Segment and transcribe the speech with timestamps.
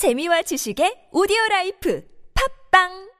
[0.00, 2.00] 재미와 지식의 오디오 라이프
[2.32, 3.10] 팝빵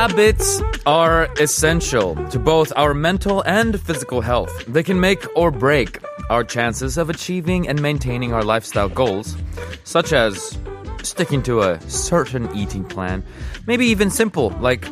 [0.00, 4.64] Habits are essential to both our mental and physical health.
[4.66, 5.98] They can make or break
[6.30, 9.36] our chances of achieving and maintaining our lifestyle goals,
[9.84, 10.56] such as
[11.02, 13.22] sticking to a certain eating plan,
[13.66, 14.88] maybe even simple, like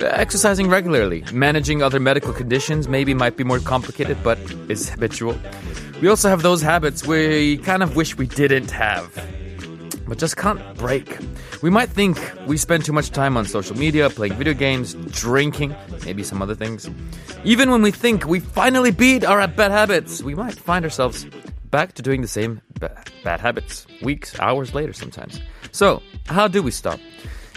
[0.00, 1.24] exercising regularly.
[1.32, 4.38] Managing other medical conditions maybe might be more complicated, but
[4.68, 5.34] is habitual.
[6.02, 9.16] We also have those habits we kind of wish we didn't have
[10.06, 11.18] but just can't break.
[11.62, 15.74] We might think we spend too much time on social media, playing video games, drinking,
[16.04, 16.88] maybe some other things.
[17.44, 21.26] Even when we think we finally beat our bad habits, we might find ourselves
[21.70, 25.40] back to doing the same ba- bad habits weeks, hours later sometimes.
[25.72, 27.00] So, how do we stop?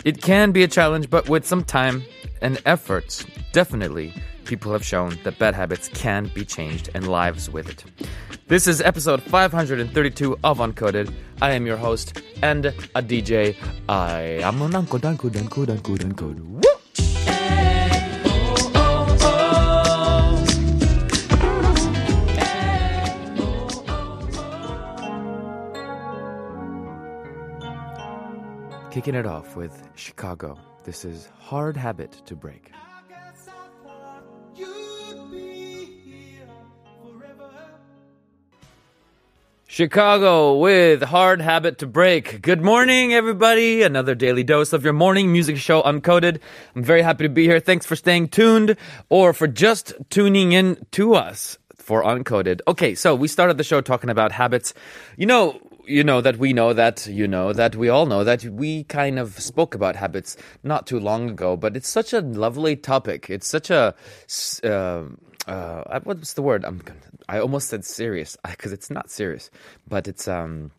[0.05, 2.03] It can be a challenge, but with some time
[2.41, 4.13] and efforts, definitely
[4.45, 7.83] people have shown that bad habits can be changed and lives with it.
[8.47, 11.11] This is episode 532 of Uncoded.
[11.41, 13.55] I am your host and a DJ.
[13.89, 16.39] I am an Uncode, Uncode, Uncode, Uncode, Uncode.
[16.39, 16.61] Woo!
[28.91, 30.57] Kicking it off with Chicago.
[30.85, 32.71] This is Hard Habit to Break.
[39.75, 42.41] Chicago with Hard Habit to Break.
[42.41, 43.83] Good morning, everybody.
[43.83, 46.39] Another daily dose of your morning music show, Uncoded.
[46.77, 47.59] I'm very happy to be here.
[47.59, 48.77] Thanks for staying tuned
[49.09, 52.61] or for just tuning in to us for Uncoded.
[52.69, 54.73] Okay, so we started the show talking about habits.
[55.17, 58.45] You know, you know that we know that you know that we all know that
[58.45, 62.77] we kind of spoke about habits not too long ago, but it's such a lovely
[62.77, 63.29] topic.
[63.29, 63.93] It's such a
[64.63, 65.03] uh,
[65.47, 66.65] uh, what's the word?
[66.65, 66.81] I'm
[67.29, 69.49] I almost said serious because it's not serious,
[69.87, 70.71] but it's um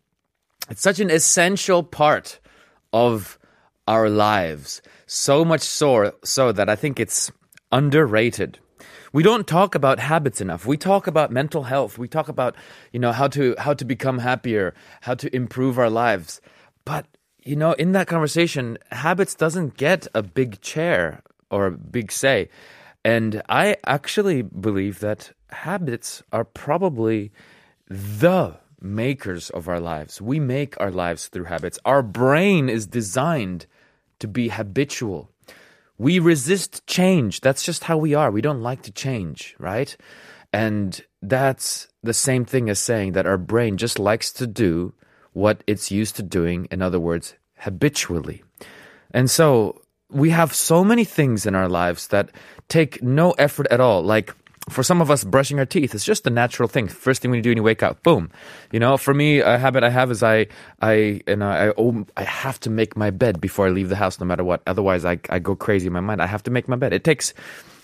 [0.69, 2.39] it's such an essential part
[2.93, 3.37] of
[3.87, 4.81] our lives.
[5.05, 7.31] So much so so that I think it's
[7.71, 8.59] underrated.
[9.13, 10.65] We don't talk about habits enough.
[10.65, 11.97] We talk about mental health.
[11.97, 12.55] We talk about,
[12.91, 16.41] you know, how to how to become happier, how to improve our lives.
[16.83, 17.07] But,
[17.43, 22.49] you know, in that conversation, habits doesn't get a big chair or a big say.
[23.03, 27.31] And I actually believe that habits are probably
[27.87, 30.21] the makers of our lives.
[30.21, 31.79] We make our lives through habits.
[31.85, 33.65] Our brain is designed
[34.19, 35.31] to be habitual.
[35.97, 37.41] We resist change.
[37.41, 38.29] That's just how we are.
[38.29, 39.95] We don't like to change, right?
[40.53, 44.93] And that's the same thing as saying that our brain just likes to do
[45.33, 48.43] what it's used to doing, in other words, habitually.
[49.11, 52.31] And so we have so many things in our lives that
[52.69, 54.03] take no effort at all.
[54.03, 54.33] Like
[54.69, 56.87] for some of us, brushing our teeth is just a natural thing.
[56.87, 58.29] First thing you do when you wake up, boom.
[58.71, 60.47] You know, for me, a habit I have is I,
[60.81, 63.95] I, you know, I, oh, I have to make my bed before I leave the
[63.95, 64.61] house, no matter what.
[64.67, 66.21] Otherwise, I, I go crazy in my mind.
[66.21, 66.91] I have to make my bed.
[66.91, 67.33] It takes,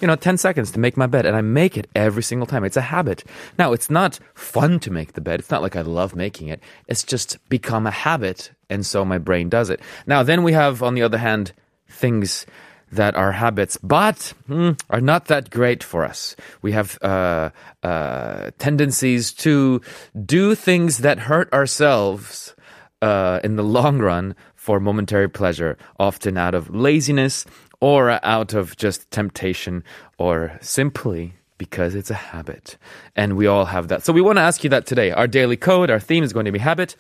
[0.02, 2.66] you know, 10 seconds to make my bed, and I make it every single time.
[2.66, 3.24] It's a habit.
[3.58, 5.40] Now, it's not fun to make the bed.
[5.40, 6.62] It's not like I love making it.
[6.88, 9.80] It's just become a habit, and so my brain does it.
[10.06, 11.54] Now, then we have, on the other hand,
[11.94, 12.46] things
[12.92, 16.36] that are habits, but hmm, are not that great for us.
[16.62, 17.50] We have uh,
[17.82, 19.82] uh, tendencies to
[20.26, 22.56] do things that hurt ourselves
[23.02, 27.46] uh, in the long run for momentary pleasure, often out of laziness
[27.82, 29.84] or out of just temptation
[30.18, 32.78] or simply because it's a habit.
[33.16, 34.06] And we all have that.
[34.06, 35.12] So we want to ask you that today.
[35.12, 36.96] Our daily code, our theme is going to be habit.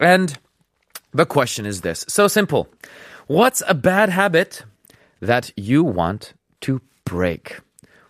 [0.00, 0.36] And
[1.12, 2.68] the question is this so simple.
[3.26, 4.62] What's a bad habit
[5.20, 7.58] that you want to break?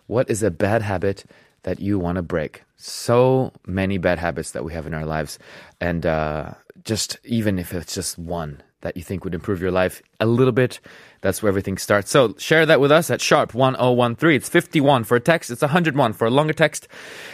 [0.05, 1.25] What is a bad habit
[1.63, 2.65] that you want to break?
[2.75, 5.39] So many bad habits that we have in our lives.
[5.81, 6.51] And uh,
[6.83, 10.51] just even if it's just one that you think would improve your life a little
[10.51, 10.79] bit,
[11.21, 12.11] that's where everything starts.
[12.11, 14.35] So share that with us at sharp 1013.
[14.35, 16.87] It's 51 for a text, it's 101 for a longer text.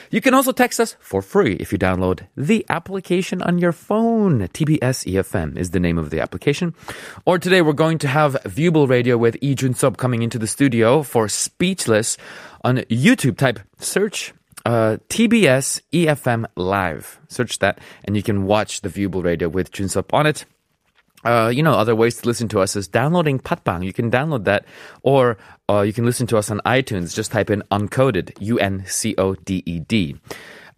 [0.10, 4.48] You can also text us for free if you download the application on your phone.
[4.48, 6.74] TBS EFM is the name of the application.
[7.26, 10.48] Or today we're going to have Viewable Radio with Lee Jun Sub coming into the
[10.48, 12.18] studio for Speechless
[12.64, 13.38] on YouTube.
[13.38, 14.34] Type search
[14.66, 17.20] uh, TBS EFM Live.
[17.28, 20.46] Search that and you can watch the Viewable Radio with Jun Sub on it.
[21.24, 23.84] Uh, you know, other ways to listen to us is downloading Patbang.
[23.84, 24.66] You can download that,
[25.02, 25.38] or
[25.70, 27.16] uh, you can listen to us on iTunes.
[27.16, 30.18] Just type in Uncoded, U N C O D E D.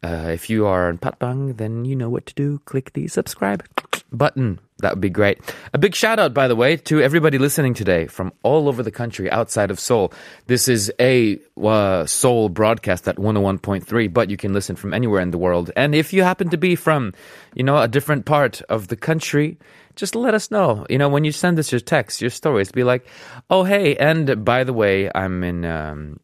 [0.03, 2.59] Uh, if you are on Patbang, then you know what to do.
[2.65, 3.63] Click the subscribe
[4.11, 4.59] button.
[4.79, 5.39] That would be great.
[5.73, 8.91] A big shout out, by the way, to everybody listening today from all over the
[8.91, 10.13] country outside of Seoul.
[10.47, 15.31] This is a uh, Seoul broadcast at 101.3, but you can listen from anywhere in
[15.31, 15.71] the world.
[15.77, 17.13] And if you happen to be from,
[17.55, 19.57] you know, a different part of the country,
[19.96, 20.86] just let us know.
[20.88, 23.06] You know, when you send us your text, your stories, be like,
[23.50, 25.64] oh, hey, and by the way, I'm in.
[25.64, 26.20] Um,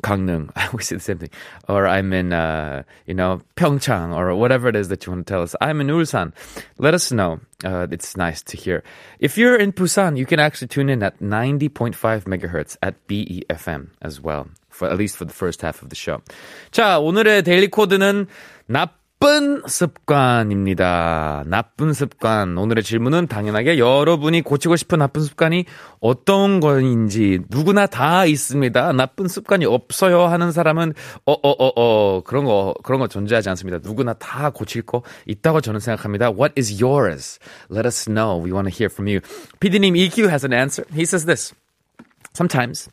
[0.00, 0.50] Gangneung.
[0.56, 1.30] I always say the same thing.
[1.68, 5.32] Or I'm in, uh, you know, Pyeongchang or whatever it is that you want to
[5.32, 5.54] tell us.
[5.60, 6.32] I'm in Ulsan.
[6.78, 7.40] Let us know.
[7.64, 8.82] Uh, it's nice to hear.
[9.20, 11.94] If you're in Busan, you can actually tune in at 90.5
[12.24, 14.48] megahertz at BEFM as well.
[14.70, 16.22] For at least for the first half of the show.
[16.72, 18.26] 자, 오늘의 데일리 코드는
[19.19, 21.43] 나쁜 습관입니다.
[21.47, 22.55] 나쁜 습관.
[22.55, 25.65] 오늘의 질문은 당연하게 여러분이 고치고 싶은 나쁜 습관이
[25.99, 28.93] 어떤 거인지 누구나 다 있습니다.
[28.93, 30.93] 나쁜 습관이 없어요 하는 사람은
[31.25, 33.79] 어어어어 어, 어, 그런 거 그런 거 존재하지 않습니다.
[33.81, 36.29] 누구나 다 고칠 거 있다고 저는 생각합니다.
[36.29, 37.39] What is yours?
[37.71, 38.39] Let us know.
[38.43, 39.21] We want to hear from you.
[39.59, 40.85] PD님 EQ has an answer.
[40.93, 41.55] He says this.
[42.36, 42.88] Sometimes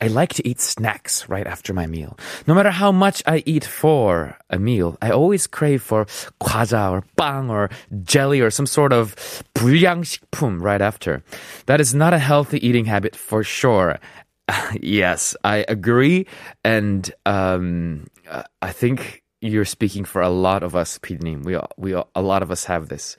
[0.00, 2.16] I like to eat snacks right after my meal.
[2.46, 6.06] No matter how much I eat for a meal, I always crave for
[6.40, 7.68] 과자 or 빵 or
[8.02, 9.14] jelly or some sort of
[9.54, 11.22] 불량식품 right after.
[11.66, 13.98] That is not a healthy eating habit for sure.
[14.80, 16.26] yes, I agree.
[16.64, 18.06] And um,
[18.62, 21.43] I think you're speaking for a lot of us, PD님.
[21.43, 23.17] We we a lot of us have this.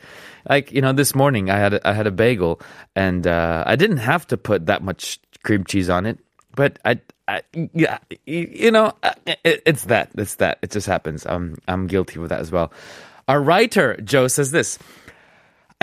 [0.49, 2.61] Like you know, this morning I had a, I had a bagel,
[2.97, 6.19] and uh, I didn't have to put that much cream cheese on it.
[6.57, 7.43] But I, I
[7.73, 8.93] yeah, you know,
[9.27, 10.11] it, it's that.
[10.17, 10.59] It's that.
[10.63, 11.27] It just happens.
[11.27, 12.73] I'm, I'm guilty of that as well.
[13.29, 14.79] Our writer, Joe, says this.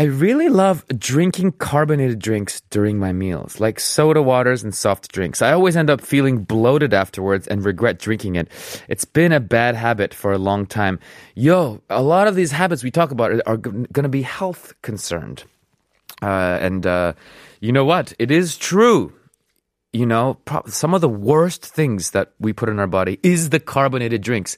[0.01, 5.43] I really love drinking carbonated drinks during my meals, like soda waters and soft drinks.
[5.43, 8.47] I always end up feeling bloated afterwards and regret drinking it.
[8.87, 10.97] It's been a bad habit for a long time.
[11.35, 15.43] Yo, a lot of these habits we talk about are, going to be health concerned.
[16.19, 17.13] Uh, and uh,
[17.59, 18.11] you know what?
[18.17, 19.13] It is true
[19.93, 23.59] you know, some of the worst things that we put in our body is the
[23.59, 24.57] carbonated drinks.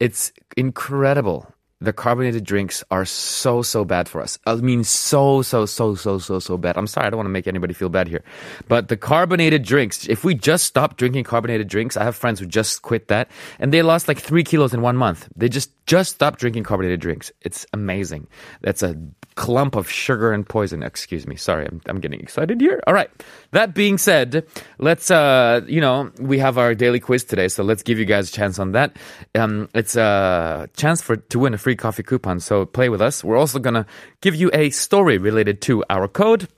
[0.00, 1.52] It's incredible.
[1.80, 4.38] The carbonated drinks are so, so bad for us.
[4.46, 6.76] I mean, so, so, so, so, so, so bad.
[6.76, 8.24] I'm sorry, I don't want to make anybody feel bad here.
[8.66, 12.46] But the carbonated drinks, if we just stop drinking carbonated drinks, I have friends who
[12.46, 13.30] just quit that
[13.60, 15.28] and they lost like three kilos in one month.
[15.36, 17.30] They just, just stopped drinking carbonated drinks.
[17.42, 18.26] It's amazing.
[18.60, 18.96] That's a
[19.36, 20.82] clump of sugar and poison.
[20.82, 21.36] Excuse me.
[21.36, 22.82] Sorry, I'm, I'm getting excited here.
[22.88, 23.08] All right.
[23.52, 24.44] That being said,
[24.78, 28.28] let's, uh, you know, we have our daily quiz today, so let's give you guys
[28.28, 28.96] a chance on that.
[29.36, 33.22] Um, it's a chance for to win a free coffee coupon, so play with us.
[33.24, 33.86] We're also gonna
[34.20, 36.48] give you a story related to our code.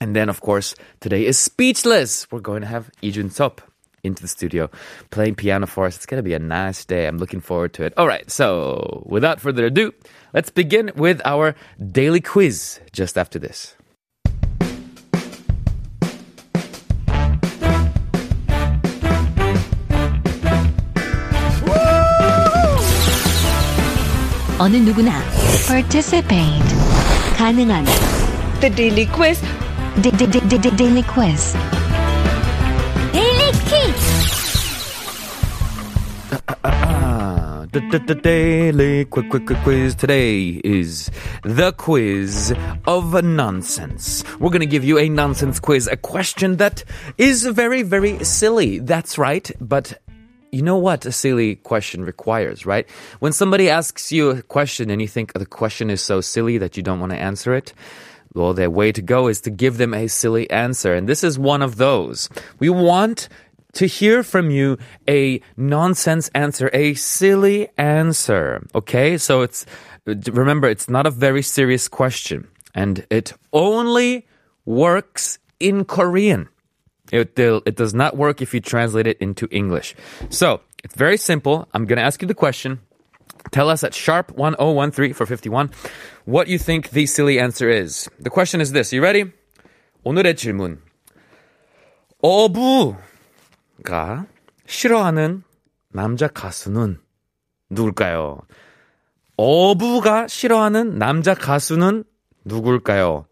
[0.00, 2.30] And then, of course, today is Speechless.
[2.30, 3.62] We're going to have Lee Jun Sub
[4.02, 4.70] into the studio
[5.10, 5.96] playing piano for us.
[5.96, 7.06] It's going to be a nice day.
[7.06, 7.94] I'm looking forward to it.
[7.96, 8.30] All right.
[8.30, 9.92] So without further ado,
[10.34, 11.54] let's begin with our
[11.92, 13.75] daily quiz just after this.
[24.59, 25.21] 어느 누구나
[25.67, 26.63] participate
[27.37, 27.85] 가능한
[28.59, 29.41] The Daily Quiz.
[30.01, 31.53] D- D- D- D- D- daily quiz
[33.11, 34.31] Daily Quiz.
[36.63, 41.11] Ah, the, the, the daily quick, quick, quick quiz today is
[41.43, 42.53] the quiz
[42.87, 44.23] of nonsense.
[44.39, 46.83] We're going to give you a nonsense quiz, a question that
[47.17, 48.79] is very, very silly.
[48.79, 49.51] That's right.
[49.59, 49.99] But
[50.56, 52.88] you know what a silly question requires, right?
[53.18, 56.56] When somebody asks you a question and you think oh, the question is so silly
[56.56, 57.74] that you don't want to answer it,
[58.32, 60.94] well, their way to go is to give them a silly answer.
[60.94, 62.30] And this is one of those.
[62.58, 63.28] We want
[63.74, 68.66] to hear from you a nonsense answer, a silly answer.
[68.74, 69.18] Okay?
[69.18, 69.66] So it's,
[70.06, 72.48] remember, it's not a very serious question.
[72.74, 74.26] And it only
[74.64, 76.48] works in Korean.
[77.11, 79.95] It, it does not work if you translate it into English.
[80.29, 81.67] So it's very simple.
[81.73, 82.79] I'm going to ask you the question.
[83.51, 85.71] Tell us at sharp 1013 for 51
[86.25, 88.09] what you think the silly answer is.
[88.19, 88.93] The question is this.
[88.93, 89.31] You ready?
[90.03, 90.79] 오늘의 질문.
[92.21, 92.97] 어부가
[94.67, 95.43] 싫어하는
[95.89, 96.99] 남자 가수는
[97.69, 98.41] 누굴까요?
[99.37, 102.03] 어부가 싫어하는 남자 가수는
[102.45, 103.25] 누굴까요?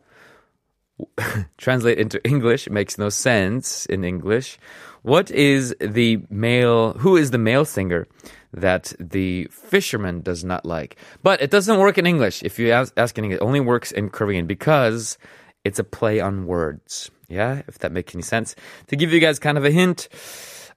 [1.59, 4.59] translate into English makes no sense in English.
[5.03, 8.07] What is the male, who is the male singer
[8.53, 10.97] that the fisherman does not like?
[11.23, 12.43] But it doesn't work in English.
[12.43, 15.19] If you ask, ask in English, it only works in Korean because
[15.65, 17.11] It's a play on words.
[17.29, 18.55] Yeah, if that makes any sense.
[18.89, 20.09] To give you guys kind of a hint,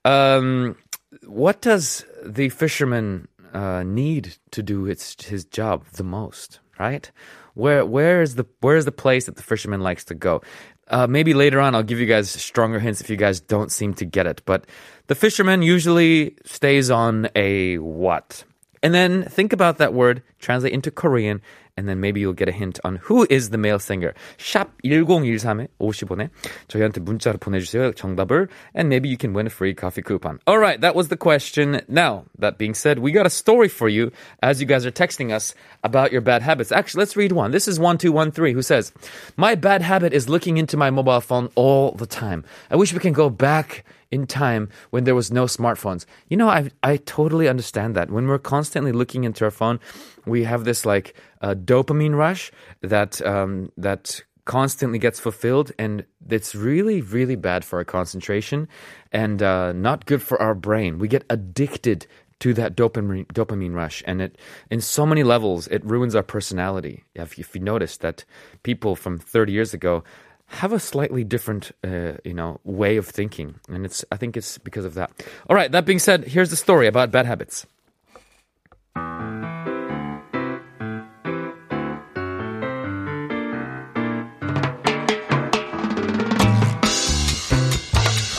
[0.06, 0.78] um,
[1.26, 6.62] what does the fisherman uh, need to do its, his job the most?
[6.80, 7.12] Right?
[7.58, 10.42] Where where is the where is the place that the fisherman likes to go?
[10.90, 13.94] Uh, maybe later on, I'll give you guys stronger hints if you guys don't seem
[13.96, 14.42] to get it.
[14.46, 14.66] But
[15.08, 18.44] the fisherman usually stays on a what?
[18.83, 21.41] And then think about that word, translate into Korean,
[21.77, 24.13] and then maybe you'll get a hint on who is the male singer.
[24.39, 26.31] 샵 1013에 50원에
[26.69, 27.93] 저희한테 문자로 보내주세요.
[27.93, 30.41] 정답을 and maybe you can win a free coffee coupon.
[30.47, 31.81] All right, that was the question.
[31.89, 34.11] Now, that being said, we got a story for you
[34.43, 35.55] as you guys are texting us
[35.85, 36.73] about your bad habits.
[36.73, 37.53] Actually, let's read one.
[37.53, 38.93] This is 1213 who says,
[39.37, 42.45] My bad habit is looking into my mobile phone all the time.
[42.71, 46.06] I wish we can go back in time when there was no smartphones.
[46.30, 48.12] You know, I I totally understand that.
[48.12, 49.80] When we're constantly looking into our phone,
[50.26, 56.56] we have this like uh, dopamine rush that um, that constantly gets fulfilled, and it's
[56.56, 58.68] really really bad for our concentration
[59.12, 61.00] and uh, not good for our brain.
[61.00, 62.08] We get addicted
[62.40, 64.38] to that dopamine dopamine rush, and it
[64.70, 67.04] in so many levels it ruins our personality.
[67.16, 68.26] If, if you notice that
[68.64, 70.04] people from 30 years ago
[70.48, 74.58] have a slightly different, uh, you know, way of thinking, and it's I think it's
[74.58, 75.12] because of that.
[75.50, 75.72] All right.
[75.72, 77.66] That being said, here's the story about bad habits.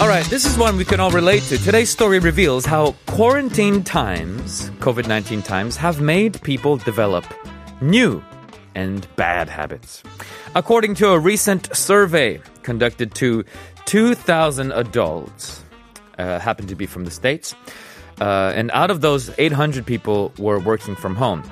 [0.01, 1.59] All right, this is one we can all relate to.
[1.59, 7.27] Today's story reveals how quarantine times, COVID 19 times, have made people develop
[7.81, 8.23] new
[8.75, 10.03] and bad habits.
[10.55, 13.45] According to a recent survey conducted to
[13.87, 15.63] 2,000 adults,
[16.19, 17.55] uh, happened to be from the States,
[18.21, 21.43] uh, and out of those, 800 people were working from home.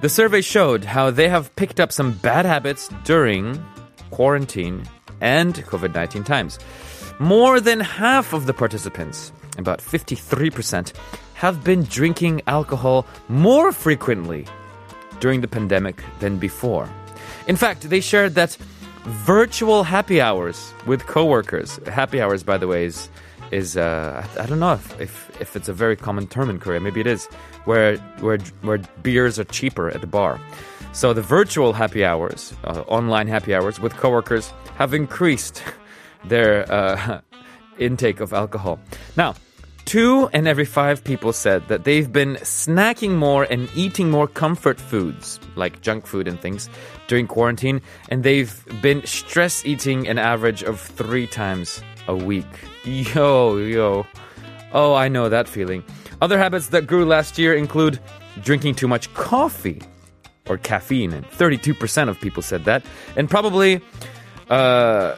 [0.00, 3.62] The survey showed how they have picked up some bad habits during
[4.10, 4.84] quarantine
[5.20, 6.58] and COVID 19 times.
[7.18, 10.92] More than half of the participants, about 53%,
[11.34, 14.46] have been drinking alcohol more frequently
[15.24, 16.86] during the pandemic than before.
[17.46, 18.52] In fact, they shared that
[19.24, 21.70] virtual happy hours with coworkers.
[22.00, 23.08] Happy hours, by the way, is
[23.50, 26.78] is uh, I, don't know if, if if it's a very common term in Korea.
[26.78, 27.22] Maybe it is,
[27.64, 30.38] where where where beers are cheaper at the bar.
[30.92, 35.56] So the virtual happy hours, uh, online happy hours with coworkers, have increased
[36.32, 37.20] their uh,
[37.78, 38.78] intake of alcohol.
[39.16, 39.34] Now,
[39.84, 44.80] two in every five people said that they've been snacking more and eating more comfort
[44.80, 46.68] foods, like junk food and things,
[47.06, 52.46] during quarantine, and they've been stress eating an average of three times a week.
[52.84, 54.06] Yo, yo.
[54.72, 55.84] Oh, I know that feeling.
[56.20, 58.00] Other habits that grew last year include
[58.42, 59.80] drinking too much coffee
[60.48, 62.84] or caffeine, and 32% of people said that,
[63.16, 63.80] and probably
[64.50, 65.16] uh,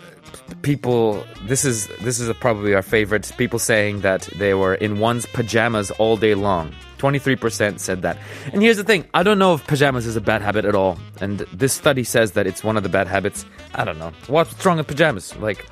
[0.62, 1.24] people.
[1.42, 3.30] This is this is probably our favorite.
[3.36, 6.74] People saying that they were in one's pajamas all day long.
[6.98, 8.16] 23% said that.
[8.52, 10.98] And here's the thing I don't know if pajamas is a bad habit at all.
[11.20, 13.44] And this study says that it's one of the bad habits.
[13.74, 14.12] I don't know.
[14.28, 15.36] What's wrong with pajamas?
[15.36, 15.66] Like,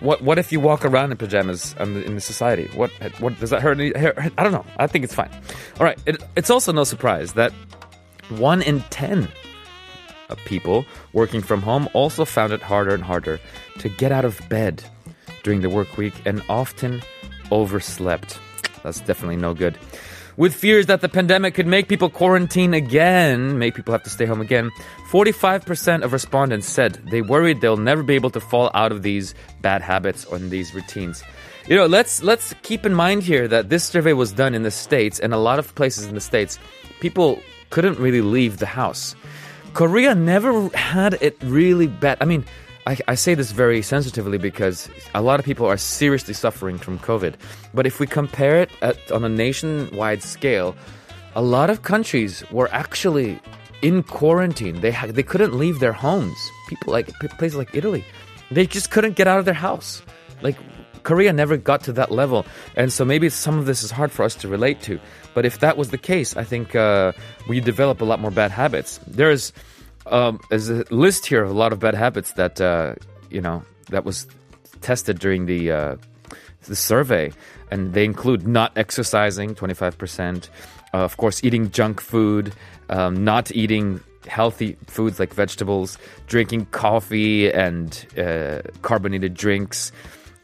[0.00, 2.68] what what if you walk around in pajamas um, in the society?
[2.74, 3.80] What what does that hurt?
[3.80, 4.66] I don't know.
[4.78, 5.30] I think it's fine.
[5.78, 5.98] All right.
[6.06, 7.52] It, it's also no surprise that
[8.28, 9.28] one in ten
[10.28, 13.40] of people working from home also found it harder and harder
[13.78, 14.82] to get out of bed
[15.42, 17.02] during the work week and often
[17.50, 18.38] overslept.
[18.82, 19.78] That's definitely no good.
[20.36, 24.26] With fears that the pandemic could make people quarantine again, make people have to stay
[24.26, 24.70] home again,
[25.10, 29.34] 45% of respondents said they worried they'll never be able to fall out of these
[29.62, 31.24] bad habits or these routines.
[31.68, 34.70] You know, let's let's keep in mind here that this survey was done in the
[34.70, 36.58] states and a lot of places in the states
[37.00, 37.40] people
[37.70, 39.16] couldn't really leave the house.
[39.76, 42.16] Korea never had it really bad.
[42.22, 42.46] I mean,
[42.86, 46.98] I, I, say this very sensitively because a lot of people are seriously suffering from
[47.00, 47.34] COVID.
[47.74, 50.74] But if we compare it at, on a nationwide scale,
[51.34, 53.38] a lot of countries were actually
[53.82, 54.80] in quarantine.
[54.80, 56.38] They ha- they couldn't leave their homes.
[56.70, 58.02] People like places like Italy,
[58.50, 60.00] they just couldn't get out of their house.
[60.40, 60.56] Like
[61.06, 62.44] Korea never got to that level,
[62.74, 64.98] and so maybe some of this is hard for us to relate to.
[65.34, 67.12] But if that was the case, I think uh,
[67.48, 68.98] we develop a lot more bad habits.
[69.06, 69.52] There's
[70.06, 72.96] um, there's a list here of a lot of bad habits that uh,
[73.30, 74.26] you know that was
[74.80, 75.96] tested during the uh,
[76.66, 77.30] the survey,
[77.70, 80.50] and they include not exercising, twenty five percent.
[80.92, 82.52] Uh, of course, eating junk food,
[82.90, 89.92] um, not eating healthy foods like vegetables, drinking coffee and uh, carbonated drinks,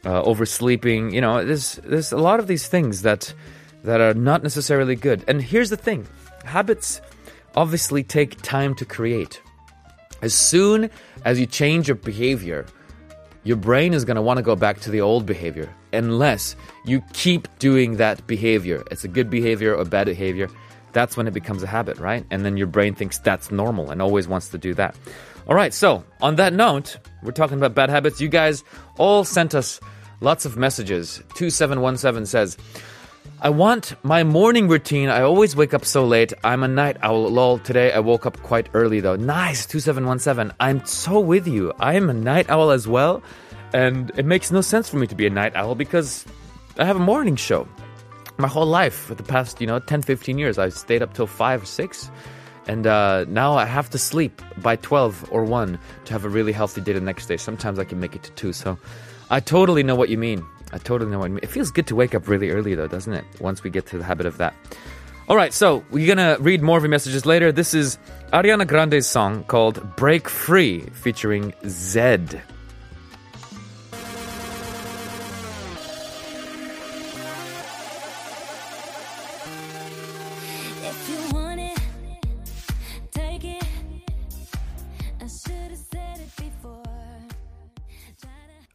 [0.05, 1.13] uh, oversleeping.
[1.13, 3.33] You know, there's there's a lot of these things that
[3.83, 5.23] that are not necessarily good.
[5.27, 6.07] And here's the thing:
[6.45, 7.01] habits
[7.55, 9.41] obviously take time to create
[10.21, 10.89] As soon
[11.25, 12.65] as you change your behavior,
[13.43, 16.55] your brain is going to want to go back to the old behavior unless
[16.85, 18.83] you keep doing that behavior.
[18.89, 20.47] It's a good behavior or bad behavior.
[20.93, 22.25] That's when it becomes a habit, right?
[22.31, 24.95] And then your brain thinks that's normal and always wants to do that.
[25.47, 28.21] All right, so on that note, we're talking about bad habits.
[28.21, 28.63] You guys
[28.97, 29.81] all sent us
[30.23, 31.21] lots of messages.
[31.35, 32.57] 2717 says,
[33.41, 35.09] I want my morning routine.
[35.09, 36.31] I always wake up so late.
[36.45, 37.29] I'm a night owl.
[37.29, 37.59] Lol.
[37.59, 39.17] Today I woke up quite early though.
[39.17, 39.65] Nice.
[39.65, 40.55] 2717.
[40.61, 41.73] I'm so with you.
[41.79, 43.21] I am a night owl as well.
[43.73, 46.25] And it makes no sense for me to be a night owl because
[46.77, 47.67] I have a morning show.
[48.37, 51.27] My whole life for the past, you know, 10, 15 years, I've stayed up till
[51.27, 52.11] 5 or 6.
[52.65, 56.53] And uh, now I have to sleep by 12 or 1 to have a really
[56.53, 57.35] healthy day the next day.
[57.35, 58.53] Sometimes I can make it to 2.
[58.53, 58.77] So
[59.33, 60.45] I totally know what you mean.
[60.73, 61.39] I totally know what you mean.
[61.41, 63.25] It feels good to wake up really early, though, doesn't it?
[63.39, 64.53] Once we get to the habit of that.
[65.27, 67.51] All right, so we're gonna read more of your messages later.
[67.51, 67.97] This is
[68.31, 72.41] Ariana Grande's song called Break Free featuring Zedd.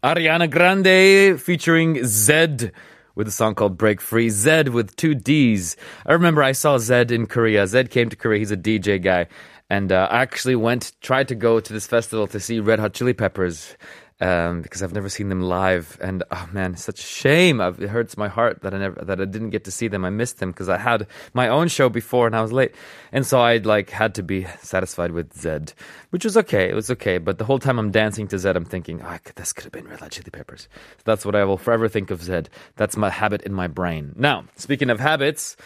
[0.05, 2.71] Ariana Grande featuring Zedd
[3.17, 4.29] with a song called Break Free.
[4.29, 5.77] Zedd with two D's.
[6.07, 7.65] I remember I saw Zedd in Korea.
[7.65, 8.39] Zedd came to Korea.
[8.39, 9.27] He's a DJ guy.
[9.69, 12.95] And uh, I actually went, tried to go to this festival to see Red Hot
[12.95, 13.77] Chili Peppers
[14.21, 15.99] um, because I've never seen them live.
[16.01, 17.61] And oh man, such a shame.
[17.61, 20.05] I've, it hurts my heart that I never, that I didn't get to see them.
[20.05, 22.75] I missed them because I had my own show before and I was late.
[23.13, 25.73] And so I like had to be satisfied with Zedd,
[26.11, 26.69] which was okay.
[26.69, 27.19] It was okay.
[27.19, 29.89] But the whole time I'm dancing to Zedd, I'm thinking, oh, this could have been
[29.89, 30.69] Red Hot Chili Peppers.
[30.99, 32.47] So that's what I will forever think of Zedd.
[32.77, 34.15] That's my habit in my brain.
[34.17, 35.57] Now, speaking of habits,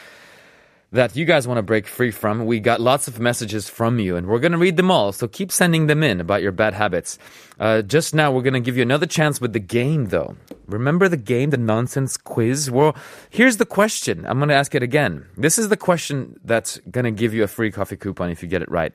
[0.91, 2.46] that you guys want to break free from.
[2.46, 5.12] We got lots of messages from you, and we're going to read them all.
[5.12, 7.20] So keep sending them in about your bad habits.
[7.60, 10.38] Uh, just now, we're going to give you another chance with the game, though.
[10.67, 12.72] Remember the game, the nonsense quiz?
[12.72, 12.96] Well,
[13.29, 14.25] here's the question.
[14.27, 15.25] I'm going to ask it again.
[15.36, 18.48] This is the question that's going to give you a free coffee coupon if you
[18.48, 18.94] get it right.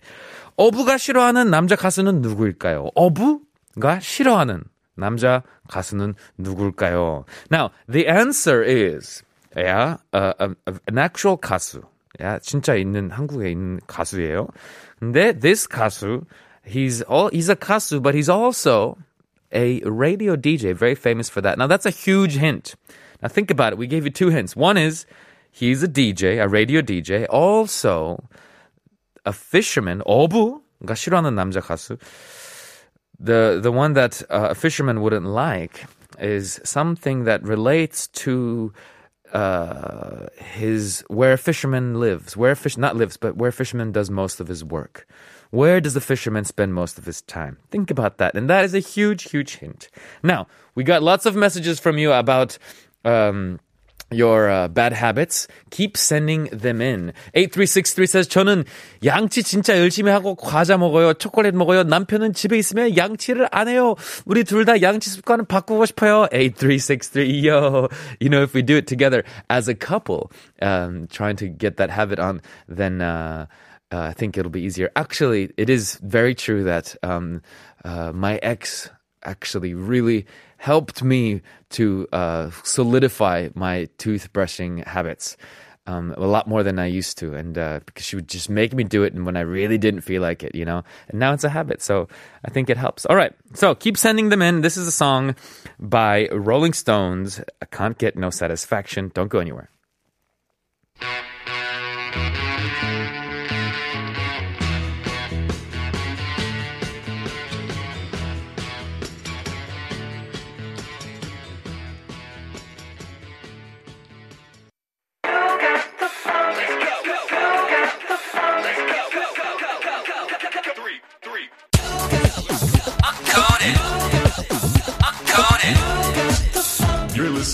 [0.56, 2.90] 어부가 싫어하는 남자 가수는 누구일까요?
[2.94, 4.64] 어부가 싫어하는
[4.96, 7.24] 남자 가수는 누구일까요?
[7.50, 9.22] Now, the answer is
[9.56, 11.82] yeah, uh, a, a- an actual 가수.
[12.20, 14.48] Yeah, 진짜 있는 한국에 있는 가수예요.
[15.00, 16.24] 근데 this 가수,
[16.64, 18.98] he's all he's a 가수, but he's also
[19.50, 21.58] a radio DJ, very famous for that.
[21.58, 22.74] Now that's a huge hint.
[23.22, 23.78] Now think about it.
[23.78, 24.54] We gave you two hints.
[24.56, 25.06] One is
[25.50, 28.22] he's a DJ, a radio DJ, also
[29.24, 30.00] a fisherman.
[30.06, 31.98] 어부가 싫어하는 남자 가수.
[33.18, 35.86] The the one that uh, a fisherman wouldn't like
[36.18, 38.72] is something that relates to
[39.33, 43.91] uh, his where a fisherman lives, where a fish not lives, but where a fisherman
[43.91, 45.07] does most of his work.
[45.49, 47.57] Where does the fisherman spend most of his time?
[47.71, 49.89] Think about that, and that is a huge, huge hint.
[50.23, 52.57] Now we got lots of messages from you about.
[53.05, 53.59] Um,
[54.12, 57.12] your uh, bad habits, keep sending them in.
[57.34, 58.64] 8363 says, 저는
[59.04, 61.14] 양치 진짜 열심히 하고 과자 먹어요.
[61.14, 61.84] 초콜릿 먹어요.
[61.84, 63.96] 남편은 집에 있으면 양치를 안 해요.
[64.26, 66.28] 우리 둘 다 양치 습관을 바꾸고 싶어요.
[66.30, 67.88] 8363, yo.
[68.20, 71.90] You know, if we do it together as a couple, um, trying to get that
[71.90, 73.46] habit on, then, uh,
[73.90, 74.90] uh, I think it'll be easier.
[74.94, 77.42] Actually, it is very true that, um,
[77.84, 78.88] uh, my ex
[79.24, 80.26] actually really
[80.57, 85.37] helped me to uh, solidify my toothbrushing habits
[85.87, 87.33] um, a lot more than I used to.
[87.33, 90.01] And uh, because she would just make me do it and when I really didn't
[90.01, 90.83] feel like it, you know?
[91.07, 91.81] And now it's a habit.
[91.81, 92.07] So
[92.45, 93.05] I think it helps.
[93.05, 93.33] All right.
[93.53, 94.61] So keep sending them in.
[94.61, 95.35] This is a song
[95.79, 97.41] by Rolling Stones.
[97.61, 99.11] I can't get no satisfaction.
[99.13, 99.69] Don't go anywhere.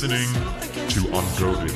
[0.04, 0.34] Listening
[0.89, 1.72] to Uncoded.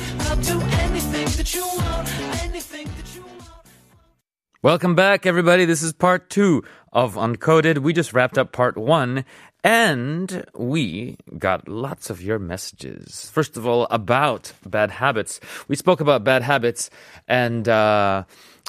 [4.62, 5.64] Welcome back, everybody.
[5.64, 6.62] This is part two
[6.92, 7.78] of Uncoded.
[7.78, 9.24] We just wrapped up part one,
[9.64, 13.30] and we got lots of your messages.
[13.30, 15.40] First of all, about bad habits.
[15.66, 16.90] We spoke about bad habits
[17.28, 18.24] and uh,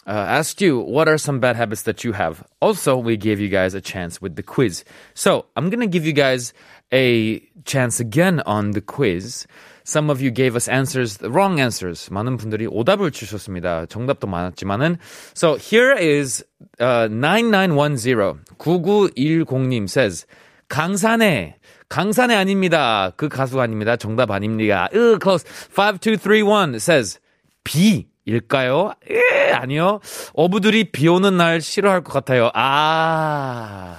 [0.08, 2.44] uh, asked you what are some bad habits that you have.
[2.62, 4.86] Also, we gave you guys a chance with the quiz.
[5.14, 6.54] So I'm going to give you guys
[6.92, 9.46] a chance again on the quiz.
[9.90, 12.10] some of you gave us answers, the wrong answers.
[12.12, 13.88] 많은 분들이 오답을 주셨습니다.
[13.88, 14.98] 정답도 많았지만은.
[15.34, 16.46] So here is
[16.80, 20.28] uh, 9910 9910님 says
[20.68, 21.58] 강산에
[21.90, 23.12] 강산에 아닙니다.
[23.18, 23.98] 그 가수 아닙니다.
[23.98, 24.88] 정답 아닙니다.
[24.94, 25.44] 으, close.
[25.72, 27.20] 5231 says
[27.64, 28.94] 비 일까요?
[29.10, 30.02] 예, 아니요.
[30.36, 32.52] 어부들이 비 오는 날 싫어할 것 같아요.
[32.54, 33.96] 아.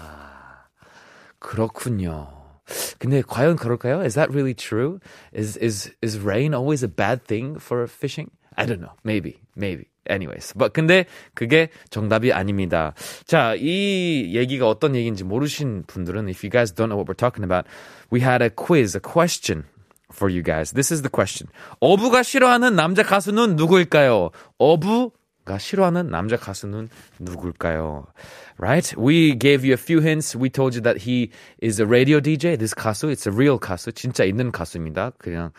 [1.40, 2.39] 그렇군요.
[2.97, 4.01] 근데 과연 그럴까요?
[4.01, 4.99] Is that really true?
[5.34, 8.31] Is is is rain always a bad thing for fishing?
[8.58, 8.93] I don't know.
[9.03, 9.41] Maybe.
[9.55, 9.89] Maybe.
[10.10, 10.53] Anyways.
[10.55, 12.93] But 근데 그게 정답이 아닙니다.
[13.25, 17.43] 자, 이 얘기가 어떤 얘기인지 모르신 분들은 if you guys don't know what we're talking
[17.43, 17.67] about,
[18.12, 19.65] we had a quiz, a question
[20.12, 20.71] for you guys.
[20.71, 21.49] This is the question.
[21.81, 24.29] 어부가 싫어하는 남자 가수는 누구일까요?
[24.58, 28.05] 어부가 싫어하는 남자 가수는 누굴까요?
[28.60, 28.93] Right?
[28.97, 30.36] We gave you a few hints.
[30.36, 31.31] We told you that he
[31.62, 32.58] is a radio DJ.
[32.58, 33.91] This 가수, it's a real 가수.
[33.91, 35.12] 진짜 있는 가수입니다.
[35.17, 35.51] 그냥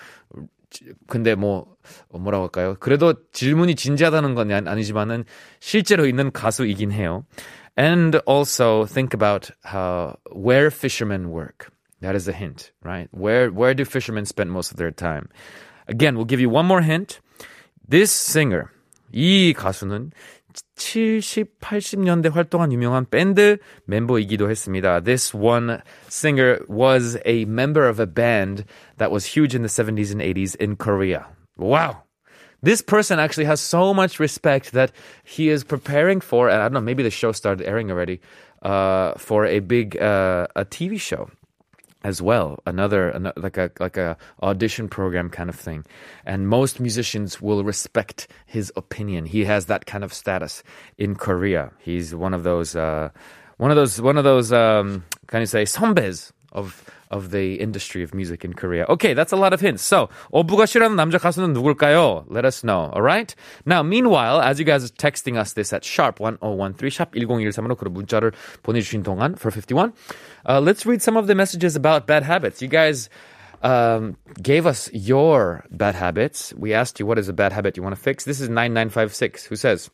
[1.07, 1.77] 근데 뭐
[2.11, 2.77] 뭐라고 할까요?
[2.81, 5.25] 그래도 질문이 진지하다는 건 아니- 아니지만은
[5.61, 7.25] 실제로 있는 가수이긴 해요.
[7.79, 11.69] And also think about how where fishermen work.
[12.01, 13.09] That is a hint, right?
[13.13, 15.29] Where where do fishermen spend most of their time?
[15.89, 17.21] Again, we'll give you one more hint.
[17.89, 18.69] This singer,
[19.13, 20.11] 이 가수는
[20.77, 25.01] 70, 80년대 활동한 유명한 밴드 멤버이기도 했습니다.
[25.01, 28.65] This one singer was a member of a band
[28.99, 31.27] that was huge in the 70s and 80s in Korea.
[31.57, 32.03] Wow.
[32.63, 34.93] This person actually has so much respect that
[35.25, 38.21] he is preparing for, and I don't know, maybe the show started airing already,
[38.63, 41.31] uh, for a big uh, a TV show
[42.04, 45.86] as well another, ano- like a like a audition program kind of thing.
[46.26, 49.26] And most musicians will respect his opinion.
[49.26, 50.64] He has that kind of status
[50.98, 51.72] in korea.
[51.80, 53.10] He's one of those uh
[53.58, 58.03] one of those one of those um can you say 선배s of of the industry
[58.03, 58.85] of music in Korea.
[58.89, 59.83] Okay, that's a lot of hints.
[59.83, 62.25] So, 어부가 싫어하는 남자 가수는 누굴까요?
[62.29, 62.91] Let us know.
[62.93, 63.33] All right?
[63.65, 67.93] Now, meanwhile, as you guys are texting us this at sharp 1013 sharp 1013으로 그런
[67.93, 69.93] 문자를 보내주신 동안 for 51,
[70.49, 72.61] uh, let's read some of the messages about bad habits.
[72.61, 73.09] You guys
[73.63, 76.53] um, gave us your bad habits.
[76.57, 78.25] We asked you what is a bad habit you want to fix.
[78.25, 79.91] This is 9956 who says,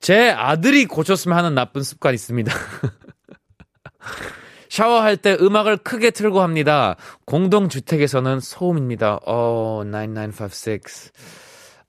[0.00, 2.52] 제 아들이 고쳤으면 하는 나쁜 습관 있습니다.
[4.77, 6.97] 샤워할 때 음악을 크게 틀고 합니다.
[7.25, 9.21] 공동주택에서는 소음입니다.
[9.25, 11.11] Oh, 9956.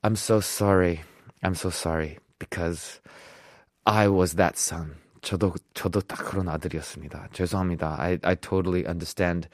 [0.01, 1.01] I'm so sorry.
[1.43, 2.17] I'm so sorry.
[2.39, 3.03] Because
[3.85, 4.95] I was that son.
[5.21, 7.29] 저도, 저도 딱 그런 아들이었습니다.
[7.35, 7.97] 죄송합니다.
[7.99, 9.51] I, I totally understand.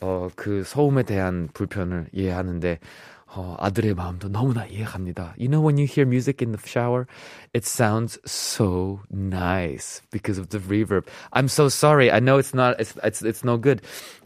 [0.00, 2.78] 어, 그 소음에 대한 불편을 이해하는데,
[3.35, 5.33] 어, 아들의 마음도 너무나 이해합니다.
[5.37, 7.05] You know when you hear music in the shower,
[7.53, 11.05] it sounds so nice because of the reverb.
[11.33, 12.09] I'm so sorry.
[12.11, 13.81] I know it's not, it's, it's, it's no good.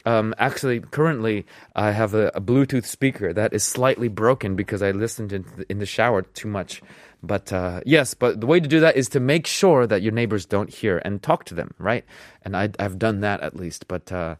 [0.05, 4.91] Um, actually, currently, I have a, a Bluetooth speaker that is slightly broken because I
[4.91, 6.84] listened in the, in the shower too much.
[7.23, 10.13] But uh, yes, but the way to do that is to make sure that your
[10.13, 12.05] neighbors don't hear and talk to them, right?
[12.45, 13.88] And I, I've done that at least.
[13.88, 14.36] But uh,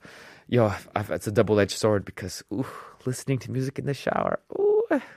[0.48, 2.66] yo, I've, it's a double-edged sword because ooh,
[3.06, 4.70] listening to music in the shower, ooh,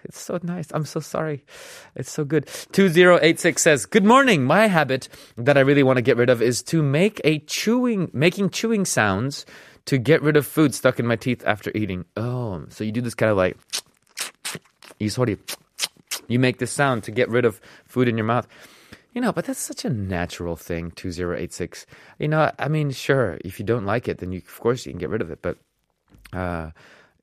[0.05, 0.69] it's so nice.
[0.73, 1.45] I'm so sorry.
[1.95, 2.47] It's so good.
[2.73, 4.45] 2086 says, Good morning.
[4.45, 8.11] My habit that I really want to get rid of is to make a chewing,
[8.13, 9.47] making chewing sounds
[9.87, 12.05] to get rid of food stuck in my teeth after eating.
[12.17, 13.57] Oh, so you do this kind of like,
[15.01, 15.39] 이 소리.
[16.29, 18.47] You make this sound to get rid of food in your mouth.
[19.13, 21.85] You know, but that's such a natural thing, 2086.
[22.19, 24.93] You know, I mean, sure, if you don't like it, then you, of course you
[24.93, 25.43] can get rid of it.
[25.43, 25.59] But,
[26.33, 26.71] uh,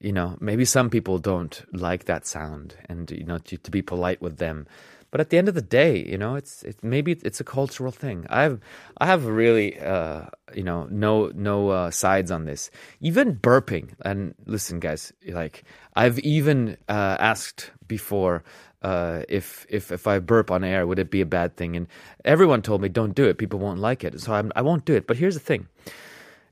[0.00, 3.82] you know, maybe some people don't like that sound and, you know, to, to be
[3.82, 4.66] polite with them.
[5.10, 7.92] But at the end of the day, you know, it's it, maybe it's a cultural
[7.92, 8.26] thing.
[8.28, 8.58] I have
[8.98, 12.68] I have really uh, you know no no uh, sides on this.
[13.00, 15.62] Even burping and listen, guys, like
[15.94, 18.42] I've even uh, asked before
[18.82, 21.76] uh, if if if I burp on air, would it be a bad thing?
[21.76, 21.86] And
[22.24, 23.38] everyone told me don't do it.
[23.38, 25.06] People won't like it, so I'm, I won't do it.
[25.06, 25.68] But here's the thing: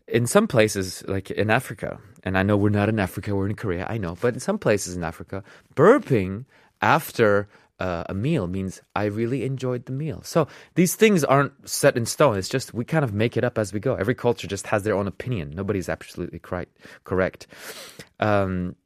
[0.09, 3.57] in some places, like in Africa, and I know we're not in Africa, we're in
[3.57, 5.43] Korea, I know, but in some places in Africa,
[5.75, 6.45] burping
[6.81, 7.49] after
[7.83, 10.23] uh, a meal means I really enjoyed the meal.
[10.23, 12.37] So these things aren't set in stone.
[12.37, 13.97] It's just we kind of make it up as we go.
[13.97, 15.51] Every culture just has their own opinion.
[15.51, 16.79] Nobody's absolutely correct.
[17.03, 17.49] Correct.
[18.21, 18.77] Um,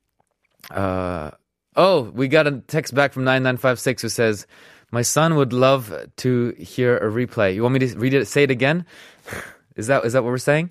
[0.70, 1.32] uh,
[1.74, 4.46] oh, we got a text back from 9956 who says,
[4.90, 7.54] My son would love to hear a replay.
[7.54, 8.86] You want me to read it, say it again?
[9.76, 10.70] Is that, is that what we're saying?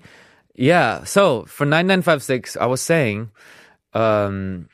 [0.56, 1.04] Yeah.
[1.04, 3.30] So for 9956, I was saying,
[3.92, 4.68] um,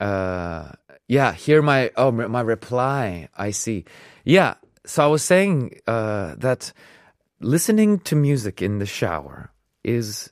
[0.00, 0.72] uh,
[1.06, 3.28] yeah, hear my, oh, my reply.
[3.36, 3.84] I see.
[4.24, 4.54] Yeah.
[4.84, 6.72] So I was saying, uh, that
[7.40, 9.52] listening to music in the shower
[9.84, 10.30] is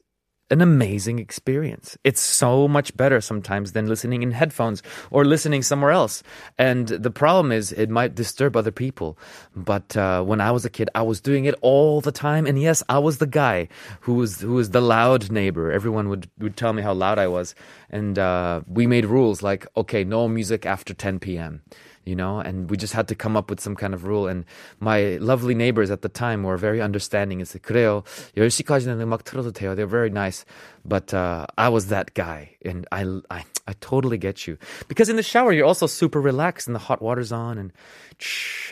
[0.51, 1.99] an amazing experience.
[2.05, 6.23] It's so much better sometimes than listening in headphones or listening somewhere else.
[6.57, 9.19] And the problem is it might disturb other people.
[9.55, 12.47] But uh, when I was a kid, I was doing it all the time.
[12.47, 13.69] And yes, I was the guy
[14.01, 15.73] who was who was the loud neighbor.
[15.73, 17.55] Everyone would would tell me how loud I was,
[17.91, 21.63] and uh, we made rules like, okay, no music after 10 p.m
[22.06, 24.28] you know, and we just had to come up with some kind of rule.
[24.28, 24.46] And
[24.80, 28.04] my lovely neighbors at the time were very understanding and said, 그래요,
[28.36, 29.76] 10시까지는 음악 틀어도 돼요.
[29.76, 30.46] They're very nice.
[30.87, 34.57] But uh, I was that guy, and I, I, I totally get you.
[34.89, 37.73] Because in the shower, you're also super relaxed, and the hot water's on, and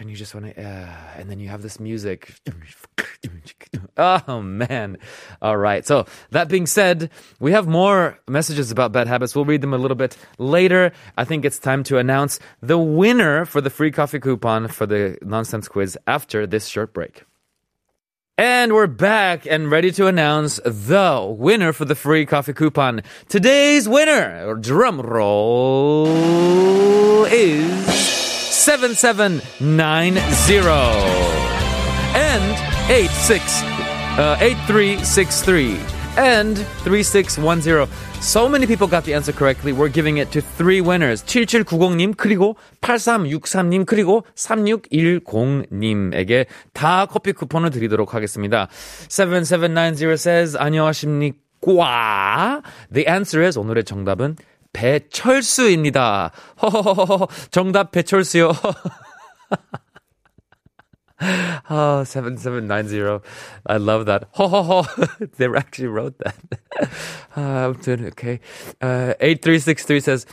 [0.00, 2.34] and you just want to, uh, and then you have this music.
[3.96, 4.98] Oh man.
[5.40, 5.86] All right.
[5.86, 9.34] So that being said, we have more messages about bad habits.
[9.36, 10.92] We'll read them a little bit later.
[11.16, 15.16] I think it's time to announce the winner for the free coffee coupon for the
[15.22, 17.22] nonsense quiz after this short break.
[18.36, 23.02] And we're back and ready to announce the winner for the free coffee coupon.
[23.28, 26.06] Today's winner, drum roll,
[27.26, 30.18] is 7790
[32.16, 33.62] and 86
[34.18, 37.88] uh, 8363 and 3610.
[38.20, 39.72] So many people got the answer correctly.
[39.72, 41.22] We're giving it to three winners.
[41.24, 48.68] 7790님, 그리고 8363님, 그리고 3610님에게 다 커피 쿠폰을 드리도록 하겠습니다.
[49.08, 52.62] 7790 says, 안녕하십니까?
[52.92, 54.36] The answer is, 오늘의 정답은
[54.72, 56.32] 배철수입니다.
[56.62, 58.52] 허허허허, 정답 배철수요.
[61.70, 63.24] oh, 7790.
[63.66, 64.28] I love that.
[64.32, 65.06] Ho, ho, ho.
[65.36, 66.36] they actually wrote that.
[67.36, 68.40] uh, I'm doing okay.
[68.80, 70.26] Uh, 8363 says,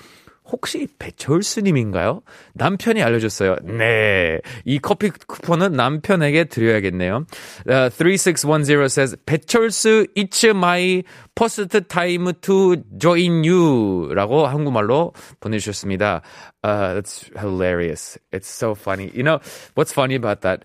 [0.51, 2.21] 혹시 배철수님인가요?
[2.53, 3.55] 남편이 알려줬어요.
[3.63, 4.39] 네.
[4.65, 7.25] 이 커피 쿠폰은 남편에게 드려야겠네요.
[7.67, 11.03] Uh, 3610 says, 배철수, it's my
[11.37, 14.13] first time to join you.
[14.13, 16.21] 라고 한국말로 보내주셨습니다.
[16.63, 18.17] Uh, that's hilarious.
[18.31, 19.09] It's so funny.
[19.13, 19.39] You know,
[19.75, 20.63] what's funny about that?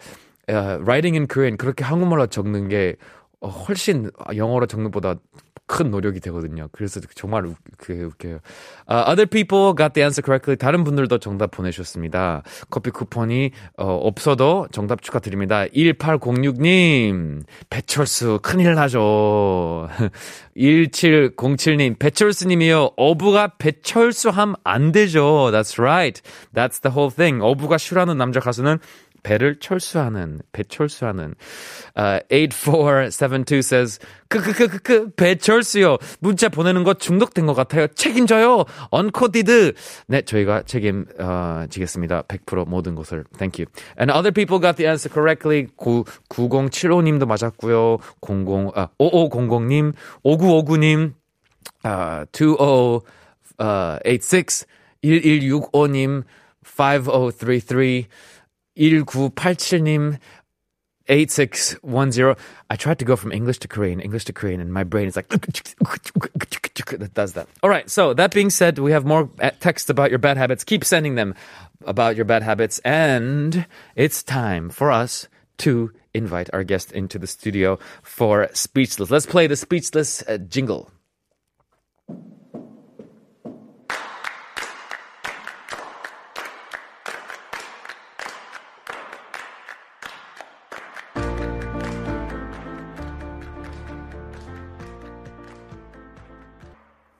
[0.48, 5.20] Uh, writing in Korean, 그렇게 한국말로 적는 게 어, 훨씬 영어로 적는 것보다
[5.68, 6.68] 큰 노력이 되거든요.
[6.70, 8.38] 그래서 정말 우, 그 웃겨요.
[8.88, 10.56] Uh, other people got the answer correctly.
[10.56, 12.44] 다른 분들도 정답 보내주셨습니다.
[12.70, 15.64] 커피 쿠폰이 어, 없어도 정답 축하드립니다.
[15.74, 19.88] 1806님, 배철수 큰일 나죠.
[20.56, 22.92] 1707님, 배철수님이요.
[22.96, 25.50] 어부가 배철수 함 안 되죠.
[25.52, 26.22] That's right.
[26.54, 27.42] That's the whole thing.
[27.42, 28.78] 어부가 싫어하는 남자 가수는
[29.26, 31.34] 배를 철수하는, 배 철수하는.
[31.96, 35.98] Uh, 8472 says, 그, 그, 그, 그, 그, 배철수요.
[36.20, 37.88] 문자 보내는 거 중독된 것 같아요.
[37.88, 38.64] 책임져요.
[38.90, 39.72] 언코디드.
[40.06, 42.22] 네, 저희가 책임, 어, 지겠습니다.
[42.22, 43.24] 100% 모든 것을.
[43.36, 43.66] Thank you.
[43.98, 45.66] And other people got the answer correctly.
[45.76, 47.98] 9, 9075님도 맞았고요.
[48.20, 49.92] 00, 아, 5500님,
[50.24, 51.14] 5959님,
[51.82, 53.00] 아, 20, 어,
[54.04, 54.66] 86,
[55.02, 56.22] 1165님,
[56.62, 58.06] 5033,
[58.76, 60.18] 1987님,
[61.08, 62.36] 8610.
[62.70, 65.16] I tried to go from English to Korean, English to Korean, and my brain is
[65.16, 67.48] like, that does that.
[67.62, 67.88] All right.
[67.90, 70.64] So that being said, we have more texts about your bad habits.
[70.64, 71.34] Keep sending them
[71.84, 72.78] about your bad habits.
[72.80, 79.10] And it's time for us to invite our guest into the studio for Speechless.
[79.10, 80.90] Let's play the Speechless uh, jingle.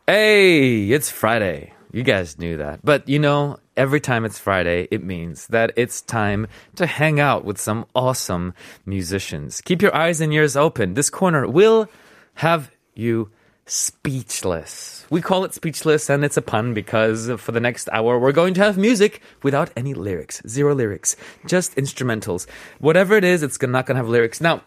[0.09, 1.73] Hey, it's Friday.
[1.90, 2.79] You guys knew that.
[2.85, 7.45] But you know, every time it's Friday, it means that it's time to hang out
[7.45, 9.61] with some awesome musicians.
[9.62, 10.95] Keep your eyes and ears open.
[10.95, 11.88] This corner will
[12.35, 13.33] have you
[13.64, 15.05] speechless.
[15.11, 18.55] We call it speechless and it's a pun because for the next hour we're going
[18.55, 20.40] to have music without any lyrics.
[20.47, 21.16] Zero lyrics.
[21.47, 22.47] Just instrumentals.
[22.79, 24.40] Whatever it is, it's not going to have lyrics.
[24.40, 24.62] Now,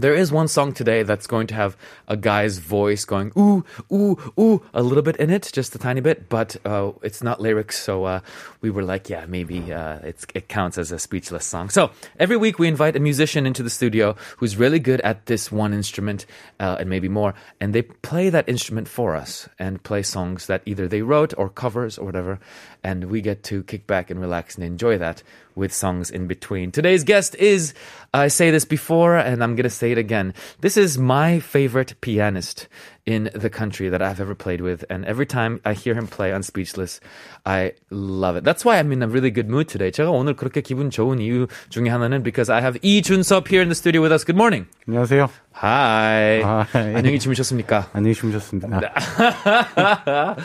[0.00, 1.76] there is one song today that's going to have
[2.08, 6.00] a guy's voice going ooh ooh ooh a little bit in it, just a tiny
[6.00, 7.78] bit, but uh, it's not lyrics.
[7.78, 8.20] So uh,
[8.60, 11.68] we were like, yeah, maybe uh, it's, it counts as a speechless song.
[11.70, 15.52] So every week we invite a musician into the studio who's really good at this
[15.52, 16.26] one instrument
[16.58, 20.62] uh, and maybe more, and they play that instrument for us and play songs that
[20.66, 22.38] either they wrote or covers or whatever,
[22.82, 25.22] and we get to kick back and relax and enjoy that
[25.54, 26.70] with songs in between.
[26.70, 27.74] Today's guest is,
[28.14, 30.34] I say this before and I'm going to say it again.
[30.60, 32.68] This is my favorite pianist
[33.05, 34.83] in the country that I've ever played with.
[34.89, 36.99] And every time I hear him play on Speechless,
[37.45, 38.43] I love it.
[38.43, 39.91] That's why I'm in a really good mood today.
[39.91, 43.69] 제가 오늘 그렇게 기분 좋은 이유 중에 하나는 because I have 이 준섭 here in
[43.69, 44.25] the studio with us.
[44.25, 44.67] Good morning.
[44.87, 45.29] 안녕하세요.
[45.51, 46.41] 하이.
[46.41, 46.95] 하이.
[46.95, 47.89] 안녕히 주무셨습니까?
[47.93, 48.81] 안녕히 주무셨습니다.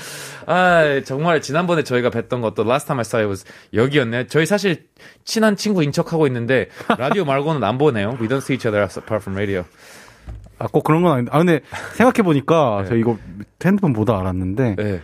[0.47, 3.45] 아, 정말 지난번에 저희가 뵀던 것도 last time I saw it was
[3.75, 4.27] 여기였네.
[4.29, 4.87] 저희 사실
[5.25, 6.69] 친한 친구인 척하고 있는데
[6.99, 8.17] 라디오 말고는 안 보네요.
[8.21, 9.65] We don't see each other apart from radio.
[10.60, 11.32] 아, 꼭 그런 건 아닌데.
[11.34, 11.62] 아, 근데
[11.96, 13.18] 생각해보니까 저 이거
[13.64, 15.02] 핸드폰 보다 알았는데 네.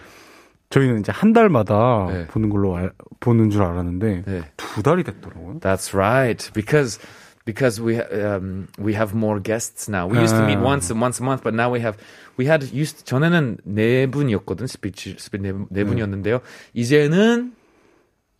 [0.69, 2.27] 저희는 이제 한 달마다 네.
[2.27, 4.41] 보는 걸로 알- 보는 줄 알았는데 네.
[4.57, 5.59] 두 달이 됐더라고요.
[5.59, 6.51] That's right.
[6.53, 6.99] Because
[7.43, 10.07] because we um, we have more guests now.
[10.07, 10.63] We used to meet 아.
[10.63, 11.97] once once a month, but now we have
[12.39, 16.39] we had used 전에는 네 분이었거든 스피치 스피치 네, 네 분이었는데요.
[16.73, 17.53] 이제는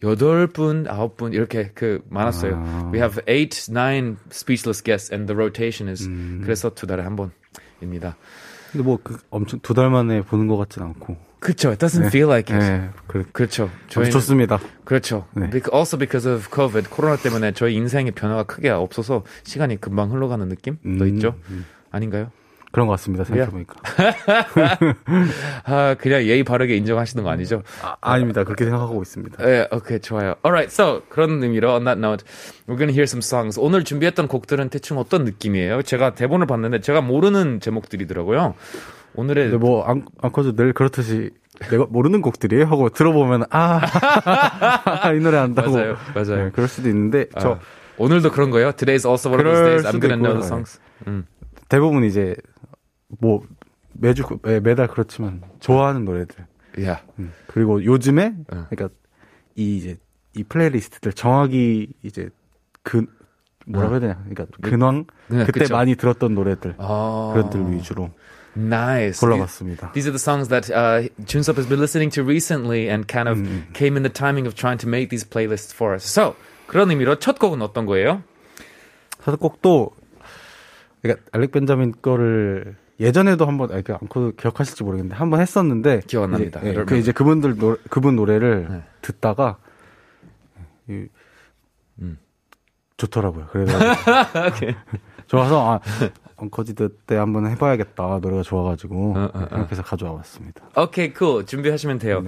[0.04, 2.56] 여덟 분, 아홉 분 이렇게 그 많았어요.
[2.56, 2.90] 아.
[2.94, 6.08] We have eight, nine speechless guests, and the rotation is
[6.44, 8.18] 그래서 두 달에 한 번입니다.
[8.72, 11.18] 근데 뭐 그 엄청 두 달 만에 보는 것 같진 않고.
[11.40, 11.70] 그렇죠.
[11.70, 12.66] It doesn't feel like it.
[12.66, 13.24] 네, 그래.
[13.32, 13.70] 그렇죠.
[13.90, 14.60] 저희 좋습니다.
[14.86, 15.28] 그렇죠.
[15.34, 15.50] 네.
[15.74, 20.80] Also because of COVID, 코로나 때문에 저희 인생의 변화가 크게 없어서 시간이 금방 흘러가는 느낌도
[20.86, 21.36] 음, 있죠.
[21.90, 22.32] 아닌가요?
[22.72, 23.26] 그런 것 같습니다.
[23.26, 23.76] 생각해보니까.
[25.66, 27.64] 아, 그냥 예의 바르게 인정하시는 거 아니죠?
[27.84, 28.44] 아, 아닙니다.
[28.44, 29.44] 그렇게 생각하고 있습니다.
[29.46, 30.36] 예, 오케이, 좋아요.
[30.46, 32.26] Alright, so, 그런 의미로, on that note,
[32.68, 33.60] we're gonna hear some songs.
[33.60, 35.82] 오늘 준비했던 곡들은 대충 어떤 느낌이에요?
[35.82, 38.56] 제가 대본을 봤는데, 제가 모르는 제목들이더라고요.
[39.16, 41.32] 오늘의, 근데 뭐, 안, 안커도 늘 그렇듯이
[41.70, 42.66] 내가 모르는 곡들이에요?
[42.66, 43.82] 하고 들어보면, 아,
[45.14, 45.72] 이 노래 안다고.
[45.74, 46.46] 맞아요, 맞아요.
[46.46, 47.60] 네, 그럴 수도 있는데, 아, 저
[47.98, 48.72] 오늘도 그런 거예요?
[48.72, 49.86] Today's also one of those days.
[49.86, 50.80] I'm gonna know the songs.
[51.72, 52.36] 대부분 이제,
[53.08, 53.44] 뭐,
[53.94, 56.46] 매주, 매, 매달 그렇지만, 좋아하는 노래들.
[56.78, 57.02] Yeah.
[57.18, 58.68] 음, 그리고 요즘에, 어.
[58.70, 58.90] 그러니까,
[59.56, 59.98] 이 이제,
[60.36, 62.30] 이 플레이리스트들 정확히 이제,
[62.84, 63.06] 그,
[63.66, 64.16] 뭐라고 해야 되냐.
[64.16, 65.06] 그러니까, 근황?
[65.30, 65.74] 네, 그때 그쵸.
[65.74, 66.76] 많이 들었던 노래들.
[66.78, 68.12] 아, 그런들 위주로
[68.58, 69.22] nice.
[69.22, 69.94] 골라봤습니다.
[69.94, 73.40] These are the songs that uh, Junsup has been listening to recently and kind of
[73.72, 76.04] came in the timing of trying to make these playlists for us.
[76.04, 76.36] So,
[76.68, 78.24] 그런 의미로 첫 곡은 어떤 거예요?
[79.24, 79.96] 사실 꼭또
[81.02, 86.24] 그러니까 알렉 벤자민 거를 예전에도 한번 아니 그 안코도 기억하실지 모르겠는데 한 번 했었는데 기억
[86.24, 86.62] 안 이제, 납니다.
[86.64, 86.86] 예.
[86.86, 88.84] 그 이제 그분들 노 그분 노래를 네.
[89.02, 89.58] 듣다가
[90.88, 91.08] 이,
[92.00, 92.18] 음.
[92.98, 93.48] 좋더라고요.
[93.52, 93.78] 그래서
[95.28, 95.80] 좋아서 아
[96.36, 99.48] 엉커지드 때 한번 해봐야겠다 노래가 좋아가지고 어, 어, 어.
[99.50, 100.62] 생각해서 가져와 봤습니다.
[100.76, 101.46] Okay, cool.
[101.46, 102.24] 준비하시면 돼요.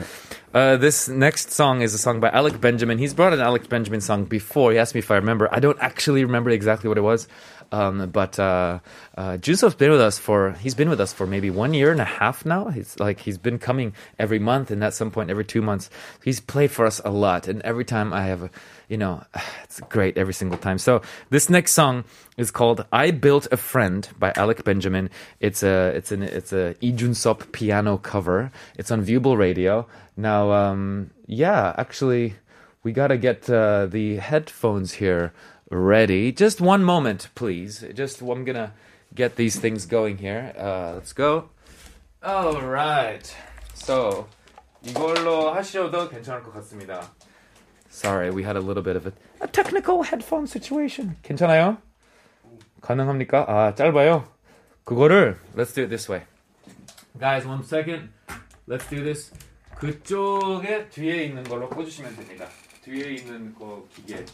[0.54, 2.98] Uh, this next song is a song by Alec Benjamin.
[3.00, 4.72] He's brought an Alec Benjamin song before.
[4.72, 5.50] He asked me if I remember.
[5.52, 7.28] I don't actually remember exactly what it was.
[7.74, 8.80] Um, but uh,
[9.18, 12.00] uh, Junso's been with us for he's been with us for maybe one year and
[12.00, 12.68] a half now.
[12.68, 15.90] He's like he's been coming every month, and at some point every two months,
[16.24, 17.48] he's played for us a lot.
[17.48, 18.50] And every time I have, a,
[18.90, 19.24] you know,
[19.64, 20.78] it's great every single time.
[20.78, 22.04] So this next song
[22.38, 25.10] is called "I Built a Friend" by Alec Benjamin.
[25.40, 26.94] It's a it's an it's a Lee
[27.54, 28.52] piano cover.
[28.78, 30.52] It's on Viewable Radio now.
[30.52, 32.36] Um, yeah, actually,
[32.84, 35.34] we gotta get uh, the headphones here
[35.73, 36.33] ready.
[36.33, 37.85] Just one moment, please.
[37.95, 38.73] Just I'm gonna
[39.15, 40.53] get these things going here.
[40.59, 41.51] Uh, let's go.
[42.23, 43.27] All right.
[43.75, 44.27] So
[44.83, 47.03] 이걸로 하셔도 괜찮을 것 같습니다.
[47.91, 51.17] Sorry, we had a little bit of a, a technical headphone situation.
[51.23, 51.79] 괜찮아요?
[52.81, 53.47] 가능합니까?
[53.49, 54.25] 아, 짧아요.
[54.85, 56.25] 그거를 let's do it this way.
[57.19, 58.11] Guys, one second.
[58.69, 59.33] Let's do this.
[59.77, 62.47] 그쪽에 뒤에 있는 걸로 꽂으시면 됩니다.
[62.85, 64.25] 뒤에 있는 거 기계.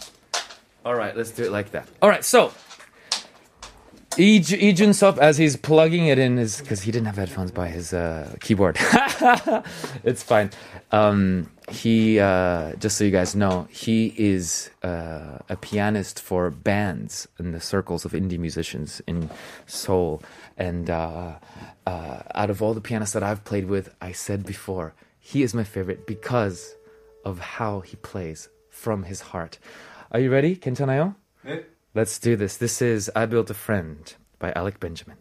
[0.85, 1.87] Alright, let's do it like that.
[2.01, 2.53] Alright, so
[4.19, 7.69] Lee Ju- Jun-sup, as he's plugging it in, is because he didn't have headphones by
[7.69, 8.75] his uh, keyboard.
[10.03, 10.51] it's fine.
[10.91, 17.29] Um, he, uh, just so you guys know, he is uh, a pianist for bands
[17.39, 19.29] in the circles of indie musicians in
[19.67, 20.21] Seoul.
[20.57, 21.35] And uh,
[21.87, 25.53] uh, out of all the pianists that I've played with, I said before, he is
[25.53, 26.75] my favorite because
[27.23, 29.59] of how he plays from his heart.
[30.10, 30.56] Are you ready?
[30.58, 31.14] 괜찮아요?
[31.44, 31.64] 네.
[31.94, 32.56] Let's do this.
[32.58, 35.16] This is I Built a Friend by Alec Benjamin.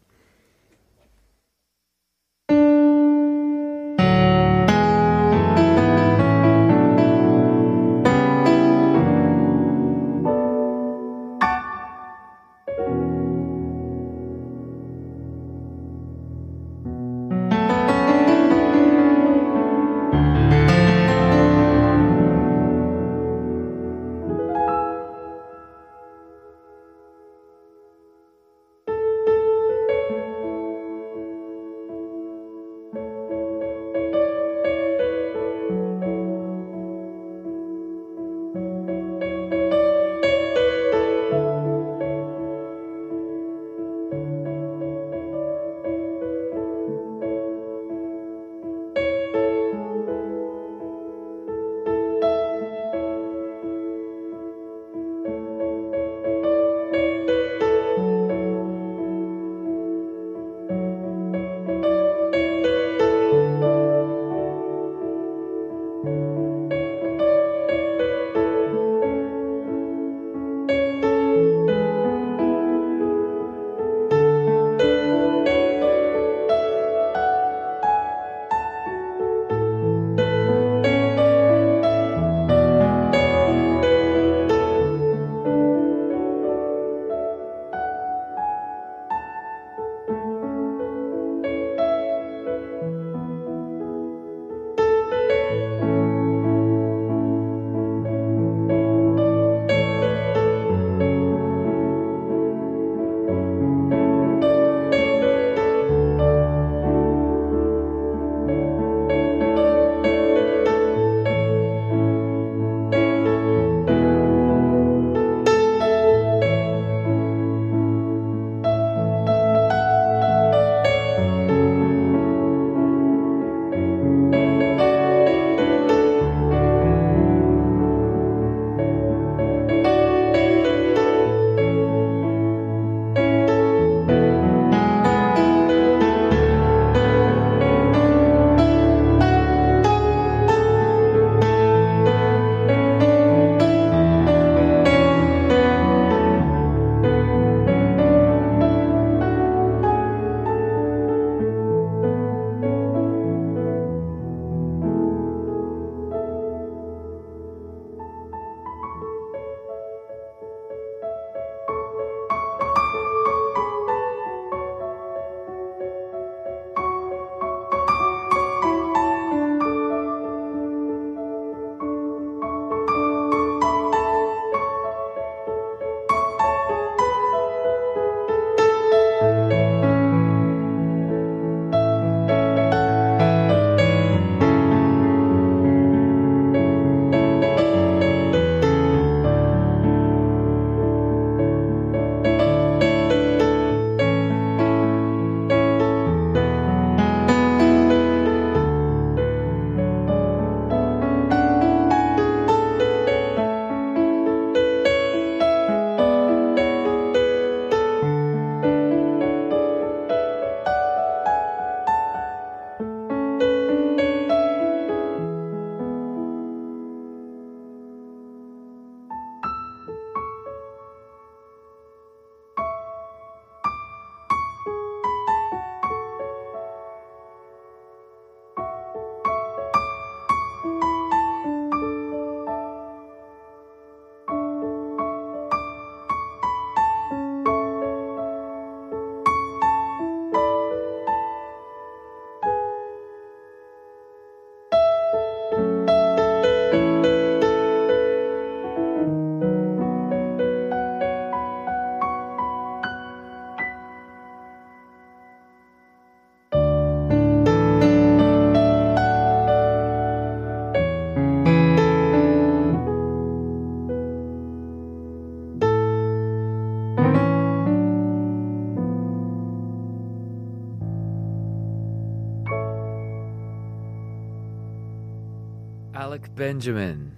[276.38, 277.16] Benjamin.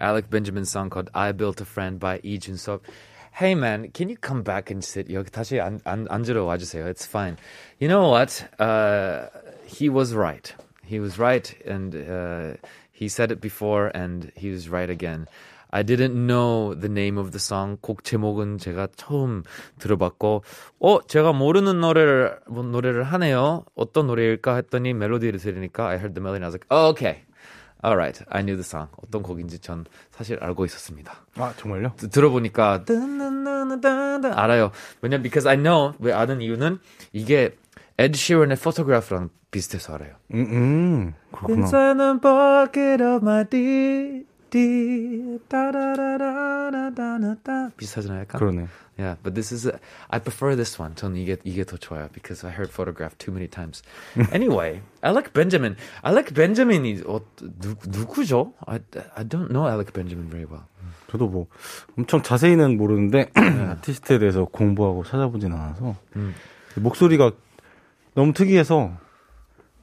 [0.00, 2.82] Alec Benjamin's song called I Built a Friend by Lee Jun-sop.
[3.32, 5.08] Hey man, can you come back and sit?
[5.08, 6.86] 여기 다시 안, 안, 앉으러 와주세요.
[6.86, 7.36] It's fine.
[7.80, 8.46] You know what?
[8.60, 9.26] Uh,
[9.66, 10.54] he was right.
[10.84, 12.56] He was right and uh,
[12.92, 15.26] he said it before and he was right again.
[15.72, 17.78] I didn't know the name of the song.
[17.82, 19.42] 곡 제목은 제가 처음
[19.80, 20.44] 들어봤고,
[20.78, 23.64] 어, 제가 모르는 노래를, 뭐 노래를 하네요.
[23.74, 27.26] 어떤 노래일까 했더니 멜로디를 들으니까 I heard the melody and I was like, oh, okay.
[27.83, 28.89] Alright, I knew the song.
[29.03, 31.13] 어떤 곡인지 전 사실 알고 있었습니다.
[31.37, 31.93] 아 정말요?
[31.97, 32.83] 드- 들어보니까
[34.35, 34.71] 알아요.
[35.01, 36.79] 왜냐 because I know 왜 아는 이유는
[37.13, 37.57] 이게
[37.97, 40.13] Ed Sheeran의 Photograph랑 비슷해서 알아요.
[40.33, 41.57] 음, 음 그렇구나.
[41.65, 44.25] Inside the pocket of my D
[45.47, 48.39] 따라라라라라라라 비슷하잖아요, 약간.
[48.39, 48.67] 그러네.
[48.97, 49.79] Yeah, but this is a,
[50.09, 50.95] I prefer this one.
[50.95, 53.81] 저는 이게 이게 더 좋아요 because I heard photograph too many times.
[54.31, 55.75] anyway, Alec Benjamin.
[56.05, 57.21] Alec Benjamin이 어,
[57.59, 58.53] 누, 누구죠?
[58.67, 58.79] I
[59.15, 60.65] I don't know Alec Benjamin very well.
[61.09, 61.47] 저도 뭐
[61.97, 66.33] 엄청 자세히는 모르는데 아티스트에 대해서 공부하고 찾아보진 않아서 음.
[66.75, 67.31] 목소리가
[68.13, 68.97] 너무 특이해서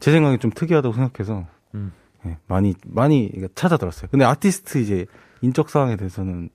[0.00, 1.92] 제 생각에 좀 특이하다고 생각해서 음.
[2.26, 4.08] 예, 많이 많이 찾아 들었어요.
[4.10, 5.06] 근데 아티스트 이제
[5.40, 6.50] 인적 사항에 대해서는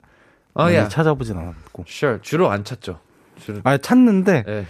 [0.54, 0.88] 어, 많이 야.
[0.88, 1.84] 찾아보진 않았고.
[1.86, 2.20] Sure.
[2.22, 3.00] 주로 안 찾죠.
[3.40, 3.60] 주로.
[3.64, 4.66] 아 찾는데 예.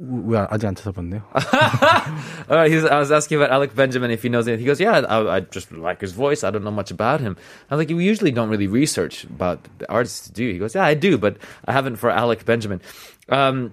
[0.00, 1.22] 왜 아직 안 찾아봤네요.
[2.48, 4.62] Uh, he's, I was asking about Alec Benjamin if he knows anything.
[4.62, 6.44] He goes, "Yeah, I, I just like his voice.
[6.44, 7.36] I don't know much about him."
[7.68, 10.76] I was like, "We usually don't really research about the artists, do?" you?" He goes,
[10.76, 12.80] "Yeah, I do, but I haven't for Alec Benjamin."
[13.28, 13.72] Um,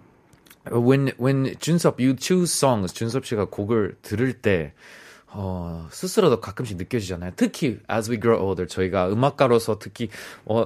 [0.72, 4.74] when when 준섭 you choose songs, 준섭 씨가 곡을 들을 때
[5.38, 7.32] 어, 스스로도 가끔씩 느껴지잖아요.
[7.36, 10.10] 특히 as we grow older 저희가 음악가로서 특히
[10.46, 10.66] 어,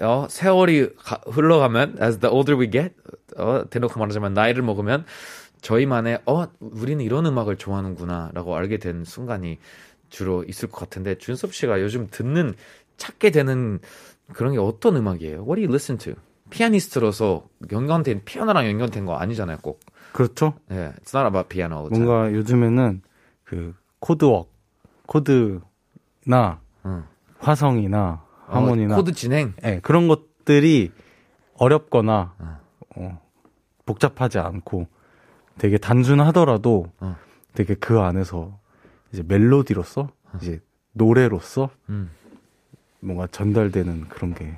[0.00, 2.94] 어 세월이 가, 흘러가면 as the older we get
[3.36, 5.04] 어, 대놓고 말하자면 나이를 먹으면
[5.62, 9.58] 저희만의 어 우리는 이런 음악을 좋아하는구나라고 알게 된 순간이
[10.08, 12.54] 주로 있을 것 같은데 준섭 씨가 요즘 듣는
[12.96, 13.80] 찾게 되는
[14.32, 15.38] 그런 게 어떤 음악이에요?
[15.38, 16.14] What do you listen to?
[16.50, 19.80] 피아니스트로서 연관된 피아노랑 연관된 거 아니잖아요, 꼭.
[20.12, 20.54] 그렇죠.
[20.70, 21.88] 예, it's not about piano.
[21.88, 23.02] 뭔가 요즘에는
[23.44, 24.50] 그 코드웍,
[25.06, 27.04] 코드나 응.
[27.38, 29.54] 화성이나 하모니나 어, 코드 진행.
[29.64, 30.92] 예, 그런 것들이
[31.54, 32.34] 어렵거나
[32.96, 33.20] 어,
[33.84, 34.86] 복잡하지 않고
[35.58, 37.16] 되게 단순하더라도 어.
[37.54, 38.58] 되게 그 안에서
[39.12, 40.60] 이제 멜로디로서 이제
[40.92, 42.10] 노래로서 음.
[43.00, 44.54] 뭔가 전달되는 그런 게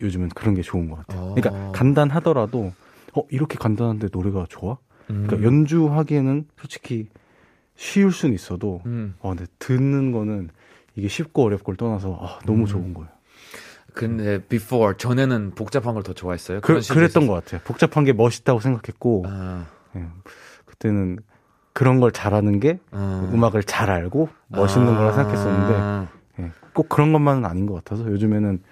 [0.00, 1.30] 요즘은 그런 게 좋은 것 같아요.
[1.30, 1.34] 어.
[1.34, 2.72] 그러니까 간단하더라도
[3.14, 4.78] 어 이렇게 간단한데 노래가 좋아?
[5.10, 5.26] 음.
[5.26, 7.08] 그러니까 연주하기에는 솔직히
[7.80, 9.14] 쉬울 수는 있어도 음.
[9.20, 10.50] 어 근데 듣는 거는
[10.96, 13.08] 이게 쉽고 어렵고를 떠나서 아, 너무 좋은 거예요.
[13.94, 16.60] 근데 before 전에는 복잡한 걸 더 좋아했어요.
[16.60, 17.34] 그, 그런 시절이 그랬던 있었어요?
[17.34, 17.60] 것 같아요.
[17.64, 19.64] 복잡한 게 멋있다고 생각했고 아,
[19.96, 20.04] 예,
[20.66, 21.20] 그때는
[21.72, 23.30] 그런 걸 잘하는 게 음.
[23.32, 26.08] 음악을 잘 알고 멋있는 거라 생각했었는데 아.
[26.40, 28.62] 예, 꼭 그런 것만은 아닌 것 같아서 요즘에는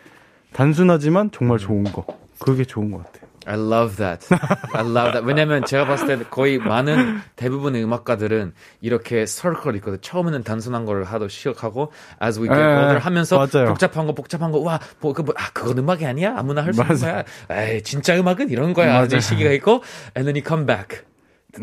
[0.53, 1.31] 단순하지만 음.
[1.33, 2.05] 정말 좋은 거
[2.39, 3.28] 그게 좋은 것 같아요.
[3.49, 4.27] I love that.
[4.75, 5.25] I love that.
[5.25, 9.99] 왜냐면 제가 봤을 때 거의 많은 대부분의 음악가들은 이렇게 서클 있거든.
[10.03, 11.91] 처음에는 단순한 걸 하도 시작하고
[12.23, 13.69] as we get 예, older 하면서 맞아요.
[13.69, 16.35] 복잡한 거 복잡한 거 와, 뭐, 그, 뭐, 아, 그건 음악이 아니야?
[16.37, 16.97] 아무나 할 수 있는.
[16.97, 17.25] 거야.
[17.51, 18.99] 에이, 진짜 음악은 이런 거야.
[18.99, 19.83] 아직 시기가 있고
[20.17, 21.01] and then you come back.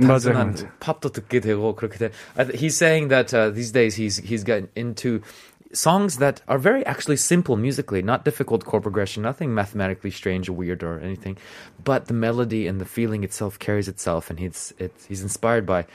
[0.02, 0.70] 단순한 맞아요.
[0.80, 2.10] 팝도 듣게 되고 그렇게 돼.
[2.56, 5.22] He's saying that uh, these days he's he's gotten into
[5.76, 10.54] songs that are very actually simple musically, not difficult chord progression, nothing mathematically strange or
[10.54, 11.38] weird or anything,
[11.84, 15.86] but the melody and the feeling itself carries itself, and he's it's, he's inspired by.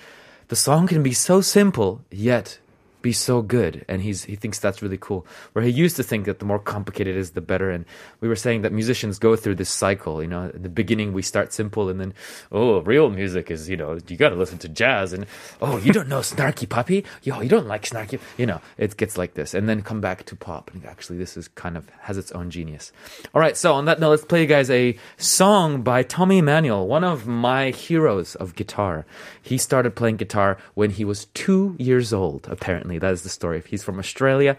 [0.49, 2.59] The song can be so simple yet
[3.03, 3.85] be so good.
[3.89, 5.27] And he's he thinks that's really cool.
[5.53, 7.71] Where he used to think that the more complicated is the better.
[7.71, 7.85] And
[8.21, 11.23] we were saying that musicians go through this cycle you know in the beginning we
[11.23, 12.15] start simple and then
[12.53, 15.27] oh real music is you know you got to listen to jazz and
[15.61, 19.17] oh you don't know snarky puppy yo you don't like snarky you know it gets
[19.19, 19.55] like this.
[19.55, 20.71] And then come back to pop.
[20.73, 22.93] And actually this is kind of has its own genius.
[23.35, 23.57] All right.
[23.57, 27.27] So on that note let's play you guys a song by tommy emmanuel one of
[27.27, 29.07] my heroes of guitar.
[29.41, 33.62] He started playing guitar when he was two years old apparently that is the story.
[33.66, 34.57] He's from australia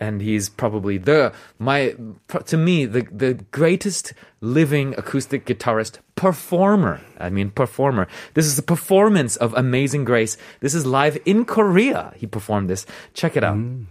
[0.00, 1.94] and he's probably the my
[2.46, 8.06] to me the the greatest living acoustic guitarist performer i mean performer.
[8.34, 10.36] This is a performance of amazing grace.
[10.60, 12.12] This is live in korea.
[12.16, 12.86] He performed this.
[13.14, 13.86] Check it out mm.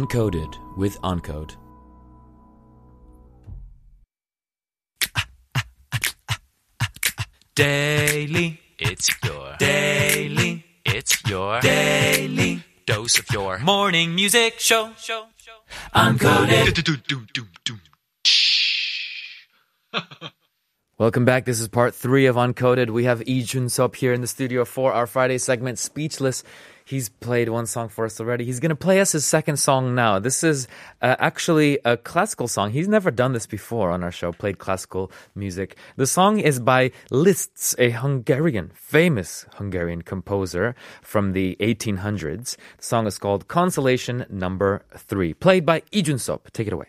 [0.00, 1.56] Uncoded with Uncode.
[7.54, 14.92] Daily, it's your daily, it's your daily dose of your morning music show.
[14.96, 15.58] show, show.
[15.94, 16.72] Uncoded.
[20.96, 21.44] Welcome back.
[21.44, 22.88] This is part three of Uncoded.
[22.88, 26.42] We have Lee Jun Sub here in the studio for our Friday segment, Speechless.
[26.90, 28.44] He's played one song for us already.
[28.44, 30.18] He's going to play us his second song now.
[30.18, 30.66] This is
[31.00, 32.72] uh, actually a classical song.
[32.72, 35.76] He's never done this before on our show, played classical music.
[35.94, 42.56] The song is by Liszt, a Hungarian, famous Hungarian composer from the 1800s.
[42.78, 46.50] The song is called Consolation Number Three, played by Lee Sop.
[46.50, 46.86] Take it away.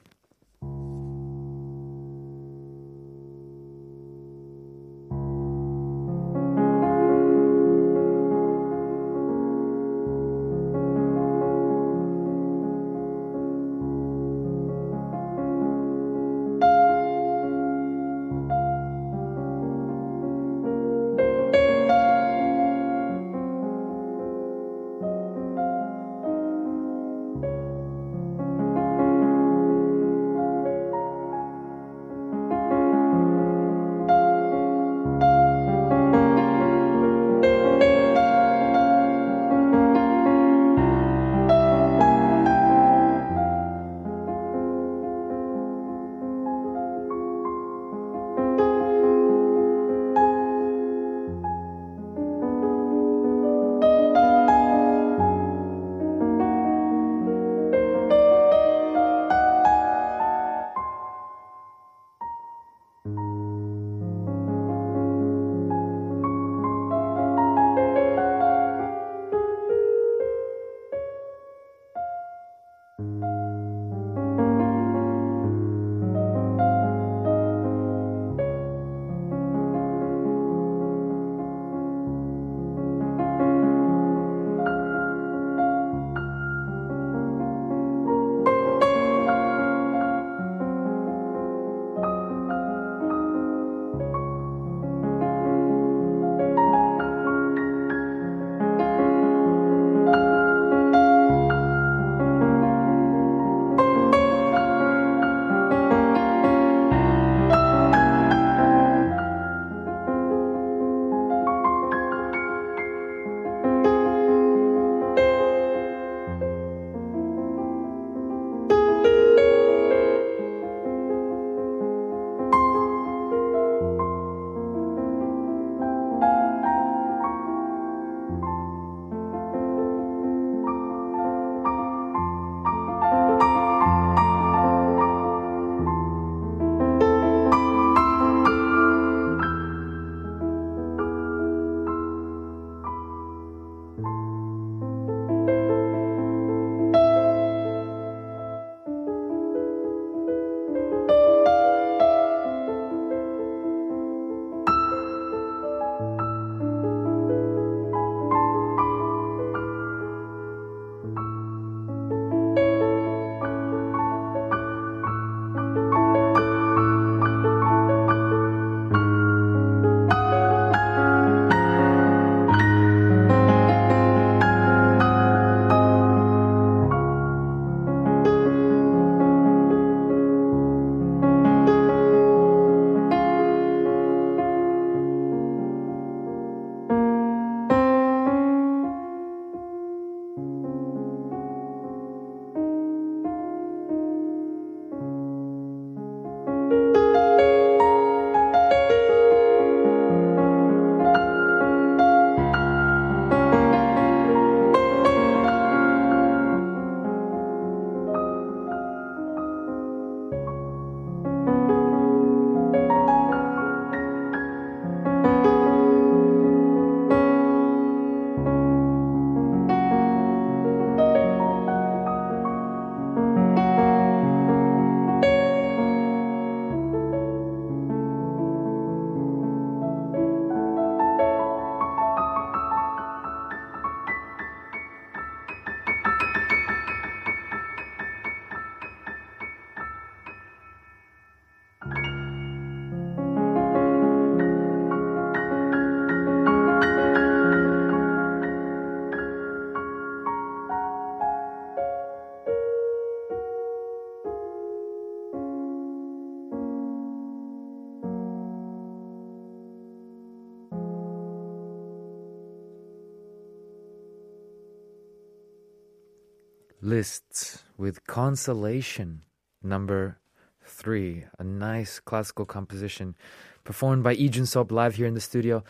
[267.02, 269.24] Liszt with Consolation,
[269.64, 270.20] number
[270.64, 271.24] three.
[271.39, 273.16] A nice classical composition
[273.64, 275.64] performed by Lee Jun-sub live here in the studio.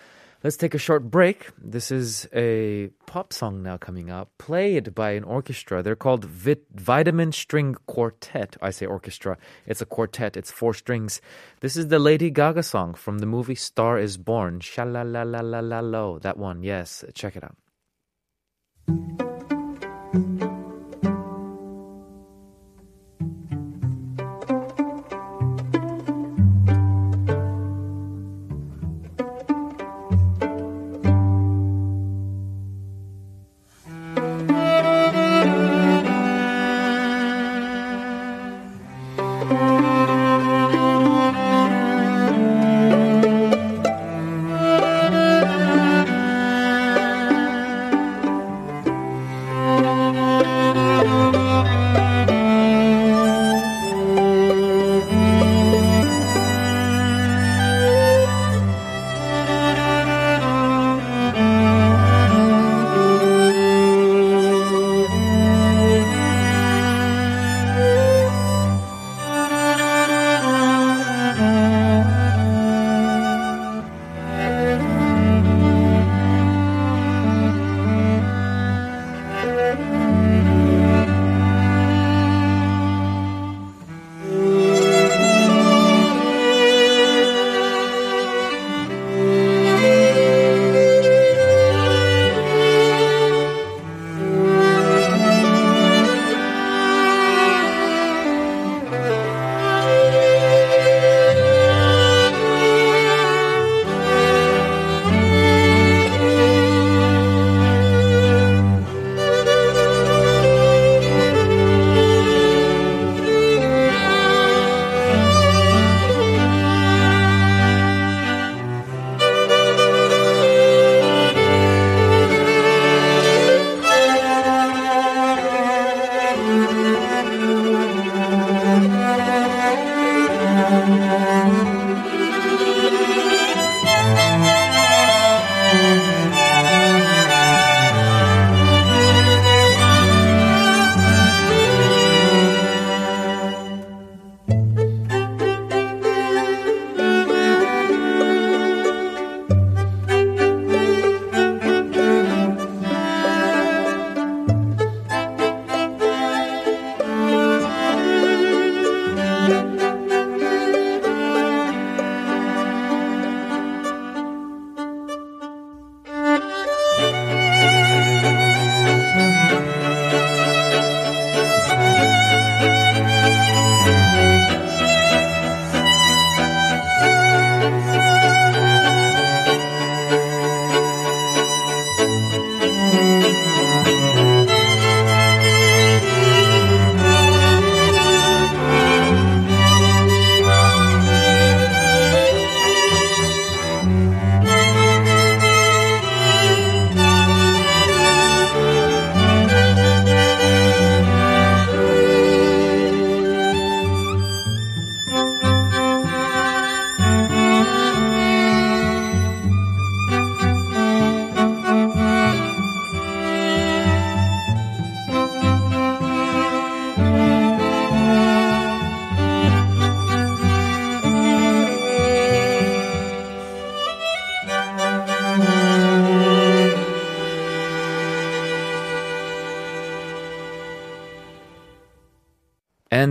[0.43, 1.47] Let's take a short break.
[1.57, 5.81] This is a pop song now coming up, played by an orchestra.
[5.81, 8.57] They're called Vit- Vitamin String Quartet.
[8.61, 9.37] I say orchestra.
[9.65, 10.35] It's a quartet.
[10.35, 11.21] It's four strings.
[11.61, 14.59] This is the Lady Gaga song from the movie Star is Born.
[14.59, 16.19] Sha-la-la-la-la-la-lo.
[16.19, 17.05] That one, yes.
[17.13, 17.55] Check it out.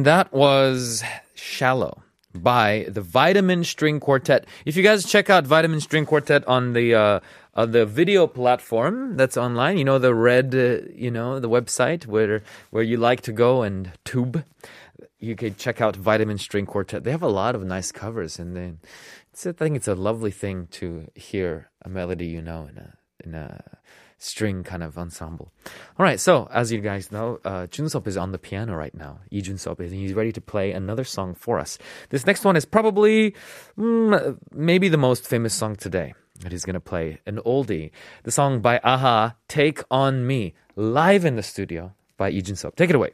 [0.01, 2.03] And that was Shallow
[2.35, 4.47] by the Vitamin String Quartet.
[4.65, 7.21] If you guys check out Vitamin String Quartet on the uh,
[7.55, 12.07] uh, the video platform that's online, you know the red, uh, you know the website
[12.07, 14.43] where where you like to go and tube,
[15.19, 17.05] you could check out Vitamin String Quartet.
[17.05, 18.79] They have a lot of nice covers, and then
[19.35, 22.97] it's, I think it's a lovely thing to hear a melody, you know, in a
[23.23, 23.63] in a
[24.21, 25.51] string kind of ensemble.
[25.99, 29.21] All right, so as you guys know, uh, Junsub is on the piano right now.
[29.33, 31.79] Lee Junsub is, he's ready to play another song for us.
[32.11, 33.35] This next one is probably
[33.79, 37.91] mm, maybe the most famous song today that he's going to play, an oldie.
[38.23, 42.77] The song by a-ha, Take On Me, live in the studio by Lee Junsub.
[42.77, 43.11] Take it away.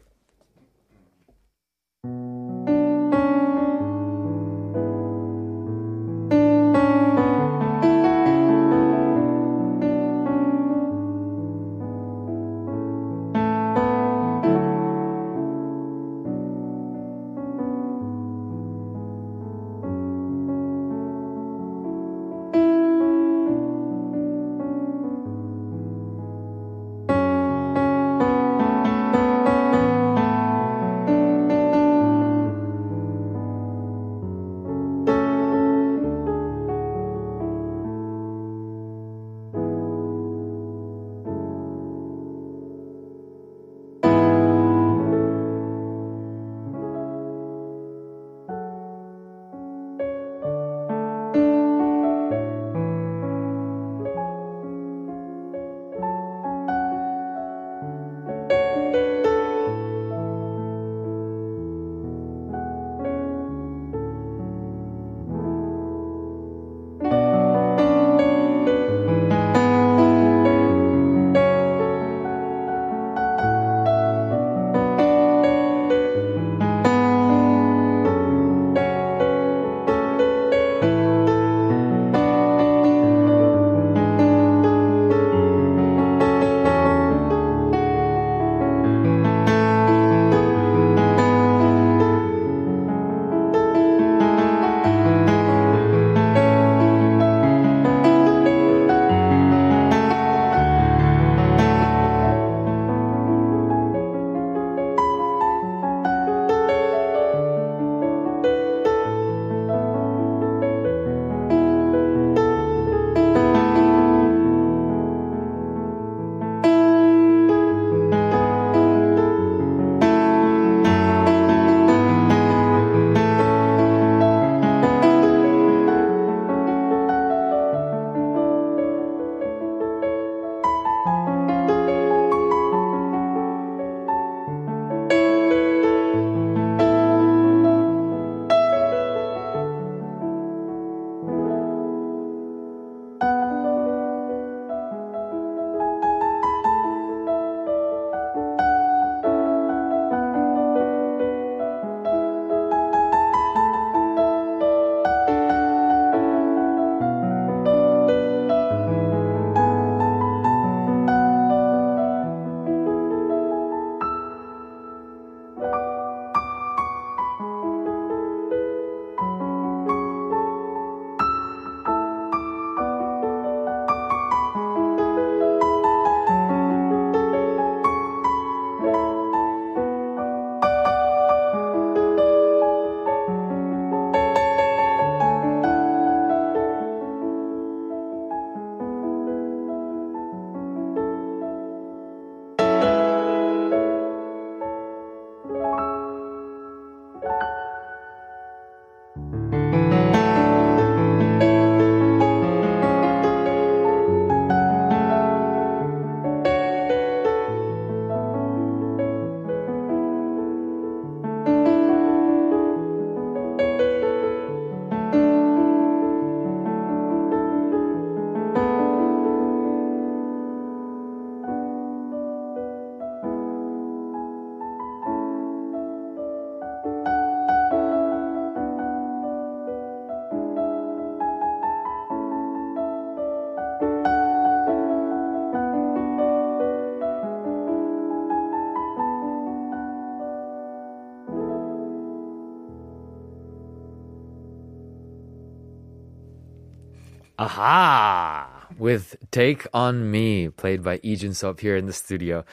[247.47, 248.67] a-ha!
[248.77, 252.45] With Take On Me, played by Lee Jun Sub here in the studio.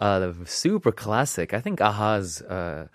[0.00, 1.52] Uh, super classic.
[1.52, 2.86] I think a-ha's uh,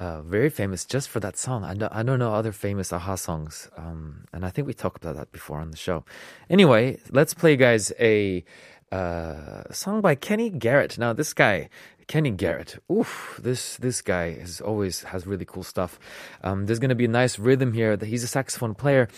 [0.00, 1.62] uh, very famous just for that song.
[1.62, 3.68] I, don't- I don't know other famous a-ha songs.
[3.76, 6.04] Um, and I think we talked about that before on the show.
[6.48, 8.42] Anyway, let's play, guys, a
[8.90, 10.96] uh, song by Kenny Garrett.
[10.96, 11.68] Now, this guy,
[12.06, 15.98] Kenny Garrett, oof, this this guy is always has really cool stuff.
[16.42, 17.96] Um, there's gonna be a nice rhythm here.
[17.96, 19.08] That he's a saxophone player,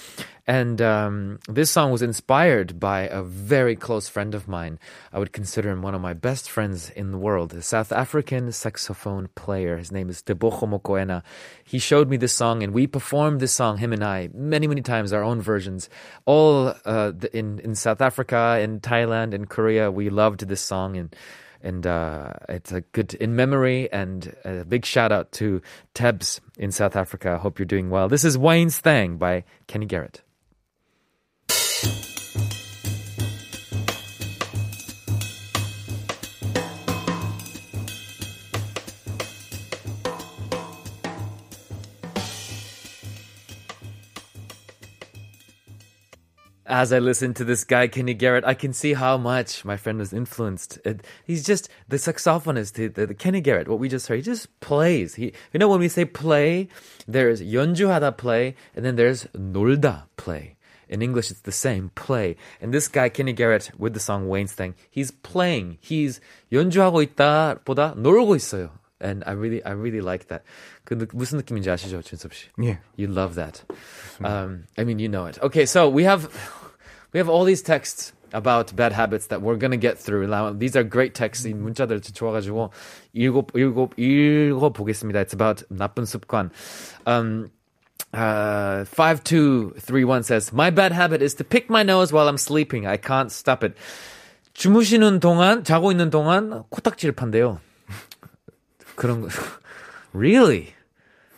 [0.47, 4.79] and um, this song was inspired by a very close friend of mine.
[5.13, 7.53] I would consider him one of my best friends in the world.
[7.55, 9.77] A South African saxophone player.
[9.77, 11.23] His name is Tebogo Mokoena.
[11.65, 14.83] He showed me this song, and we performed this song, him and I, many many
[14.83, 15.89] times, our own versions,
[16.25, 19.91] all uh, in in South Africa, in Thailand, in Korea.
[19.91, 21.15] We loved this song and
[21.67, 25.61] and uh, it's a good in memory and a big shout out to
[25.95, 27.33] Tebs in South Africa.
[27.33, 28.09] I hope you're doing well.
[28.09, 30.23] This is Wayne's Thing by Kenny Garrett.
[46.76, 49.98] As I listen to this guy, Kenny Garrett, I can see how much my friend
[49.98, 50.78] was influenced.
[50.86, 53.68] It, he's just the saxophonist, the, the, the Kenny Garrett.
[53.68, 55.16] What we just heard, he just plays.
[55.16, 56.70] He, you know, when we say play,
[57.08, 60.56] there's 연주하다 play, and then there's 놀다 play.
[60.88, 62.36] In English, it's the same play.
[62.62, 65.78] And this guy, Kenny Garrett, with the song Wayne's Thing, he's playing.
[65.82, 68.70] He's 연주하고 있다보다 놀고 있어요.
[69.04, 70.44] And I really, I really like that.
[70.86, 72.50] 그 느- 무슨 느낌인지 아시죠, 준섭 씨?
[72.62, 72.78] 예.
[72.98, 73.64] You love that.
[74.24, 75.40] Um, I mean, you know it.
[75.42, 76.30] Okay, so we have
[77.14, 80.26] we have all these texts about bad habits that we're gonna get through.
[80.28, 81.46] Now, these are great texts.
[81.46, 82.72] 이 문자들 좋아가지고
[83.14, 85.20] 읽어 읽어 읽어 보겠습니다.
[85.22, 86.52] It's about 나쁜 습관.
[87.06, 87.52] Um,
[88.14, 92.86] uh, 5231 says, My bad habit is to pick my nose while I'm sleeping.
[92.88, 93.76] I can't stop it.
[94.54, 97.60] 주무시는 동안, 자고 있는 동안 코딱지를 판대요.
[98.96, 99.30] 그런 거.
[100.14, 100.74] Really?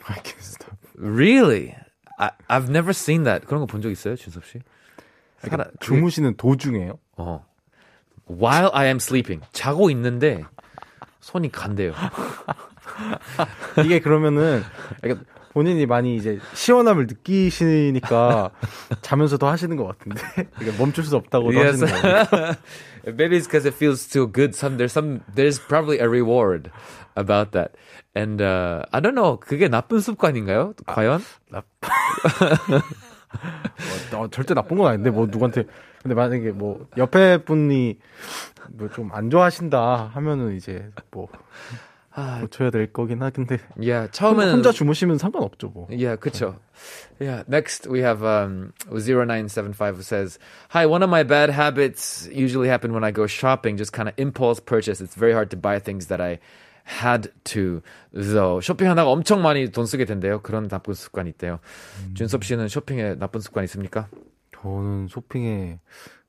[0.07, 0.77] I can't stop.
[0.95, 1.75] Really?
[2.17, 3.45] I, I've never seen that.
[3.45, 4.59] 그런 거 본 적 있어요, 준섭 씨?
[5.42, 6.98] 살아- 주무시는 도중에요?
[7.16, 7.44] 어.
[8.30, 9.44] While I am sleeping.
[9.52, 10.44] 자고 있는데
[11.20, 11.92] 손이 간대요.
[13.84, 14.62] 이게 그러면은
[15.00, 18.50] 그러니까 본인이 많이 이제 시원함을 느끼시니까
[19.02, 20.20] 자면서도 하시는 것 같은데
[20.56, 21.84] 그러니까 멈출 수 없다고 Yes.
[21.84, 22.54] 하시는 거예요.
[23.06, 24.54] Maybe it's because it feels too good.
[24.54, 26.70] Some there's some there's probably a reward
[27.16, 27.72] about that.
[28.14, 29.38] And uh, I don't know.
[29.40, 30.74] 그게 나쁜 습관인가요?
[30.86, 31.22] 과연?
[34.13, 35.63] 어, 절대 나쁜 건 아닌데 뭐 누구한테
[36.01, 37.97] 근데 만약에 뭐 옆에 분이
[38.73, 41.27] 뭐 좀 안 좋아하신다 하면은 이제 뭐
[42.41, 44.11] 고쳐야 될 거긴 하긴데 Yeah.
[44.11, 45.87] 처음에는 혼자 주무시면 상관없죠 뭐.
[45.89, 46.59] Yeah, 그쵸.
[47.19, 47.43] Yeah.
[47.47, 50.37] Next, we have um, 0975 who says,
[50.69, 54.13] Hi, one of my bad habits usually happen when I go shopping, just kind of
[54.17, 55.01] impulse purchase.
[55.01, 56.37] It's very hard to buy things that I
[56.88, 57.80] had to,
[58.12, 58.60] though.
[58.60, 60.40] 쇼핑하다가 엄청 많이 돈 쓰게 된대요.
[60.42, 61.60] 그런 나쁜 습관이 있대요.
[62.14, 64.08] 준섭 씨는 쇼핑에 나쁜 습관 있습니까?
[64.60, 65.78] 저는 쇼핑에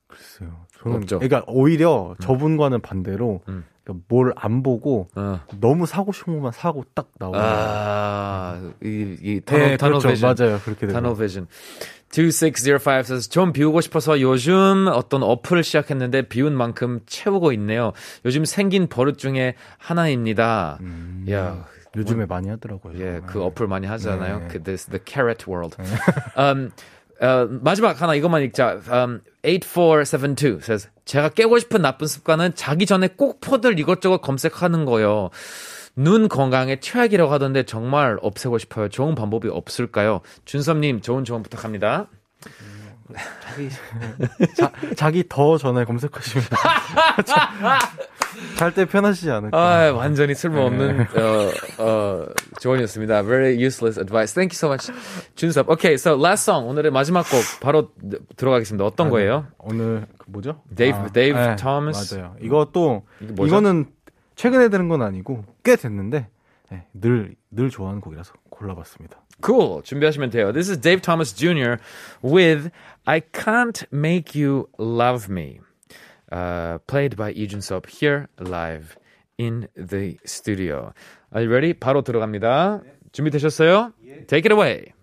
[0.09, 0.65] 글쎄요.
[0.81, 1.19] 저는 없죠.
[1.19, 3.63] 그러니까 오히려 저분과는 반대로 음.
[3.83, 5.39] 그러니까 뭘안 보고 어.
[5.59, 10.25] 너무 사고 싶은 것만 사고 딱 나오는 아, 이, 이 네, 터널, 터널 그렇죠.
[10.25, 10.59] 맞아요.
[10.59, 10.93] 그렇게 되죠.
[10.93, 11.47] Tunnel Vision.
[12.11, 17.93] 2605 says, 좀 비우고 싶어서 요즘 어떤 어플을 시작했는데 비운 만큼 채우고 있네요.
[18.25, 20.79] 요즘 생긴 버릇 중에 하나입니다.
[21.29, 22.95] 야, 요즘에 많이 하더라고요.
[22.95, 23.21] 예, 정말.
[23.27, 24.39] 그 어플 많이 하잖아요.
[24.39, 24.47] 네.
[24.49, 25.77] 그 this, the carrot world.
[26.35, 26.71] um,
[27.21, 28.79] 어, 마지막 하나 이것만 읽자.
[28.91, 35.29] Um, 8472 says, 제가 깨고 싶은 나쁜 습관은 자기 전에 꼭 포들 이것저것 검색하는 거요.
[35.95, 38.89] 눈 건강에 최악이라고 하던데 정말 없애고 싶어요.
[38.89, 40.21] 좋은 방법이 없을까요?
[40.45, 42.07] 준섭님 좋은 조언 부탁합니다.
[43.43, 43.69] 자기
[44.55, 46.43] 자, 자기 더 전에 검색하시면
[48.57, 49.57] 잘 때 편하시지 않을까.
[49.57, 52.25] 아, 완전히 쓸모없는 어, 어,
[52.59, 53.23] 조언이었습니다.
[53.23, 54.33] Very useless advice.
[54.33, 54.91] Thank you so much,
[55.35, 55.69] 준섭.
[55.69, 57.91] Okay, so last song 오늘의 마지막 곡 바로
[58.37, 58.85] 들어가겠습니다.
[58.85, 59.47] 어떤 거예요?
[59.57, 60.61] 오늘 그 뭐죠?
[60.73, 62.13] Dave- Dave Thomas?
[62.15, 62.35] 맞아요.
[62.41, 63.03] 이것도?
[63.21, 63.87] 이거는
[64.35, 66.27] 최근에 들은 건 아니고 꽤 됐는데
[66.71, 69.17] 네, 늘, 늘 좋아하는 곡이라서 골라봤습니다.
[69.43, 69.81] Cool.
[69.83, 70.51] 준비하시면 돼요.
[70.51, 71.77] This is Dave Thomas Jr.
[72.23, 72.69] with
[73.09, 75.61] I Can't Make You Love Me,
[76.31, 78.97] uh, played by Lee Jun Sub here live
[79.39, 80.93] in the studio.
[81.33, 81.73] Are you ready?
[81.73, 82.83] 바로 들어갑니다.
[83.11, 83.93] 준비되셨어요?
[84.27, 84.93] Take it away.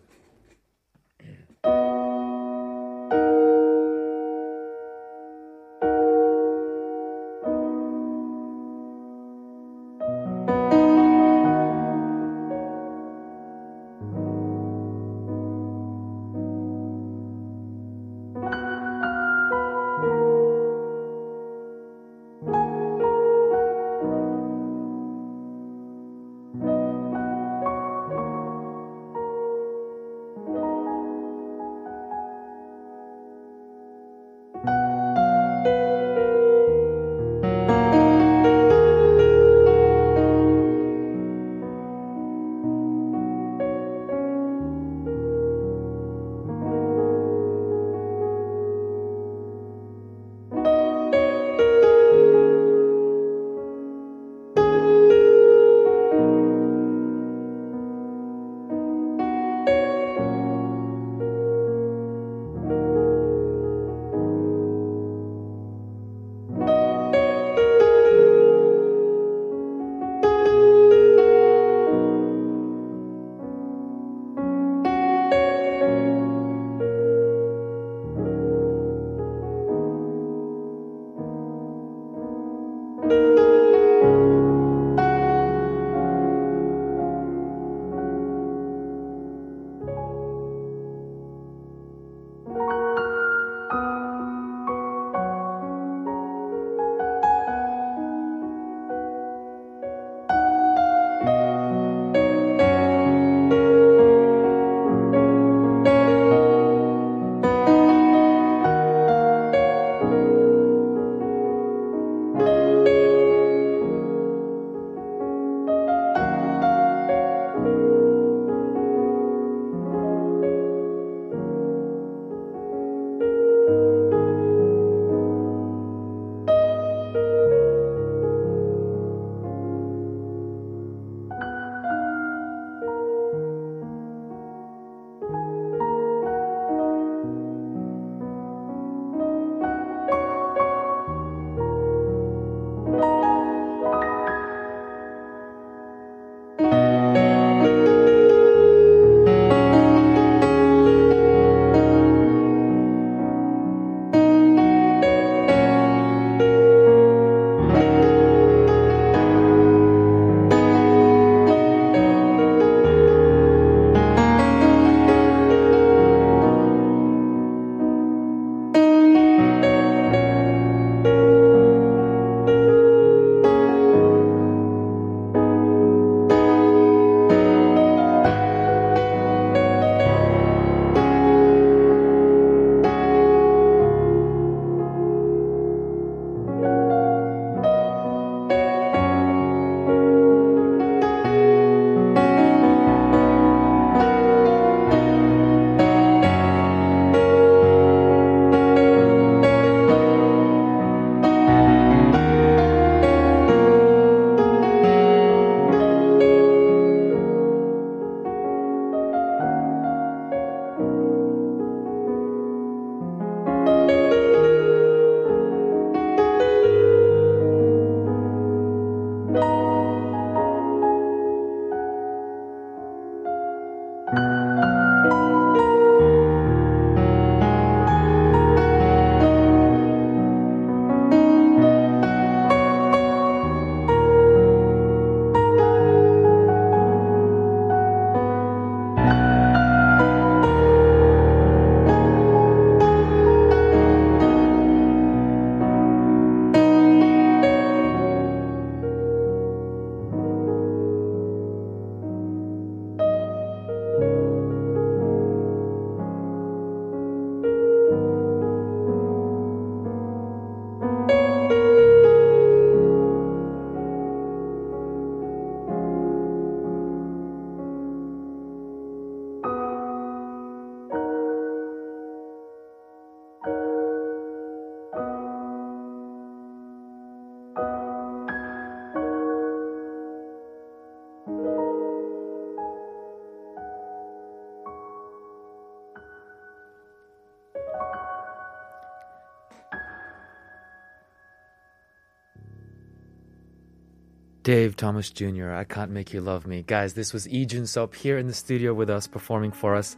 [294.46, 296.62] Dave Thomas Jr., I Can't Make You Love Me.
[296.62, 299.96] Guys, this was Lee Jun Sub here in the studio with us performing for us.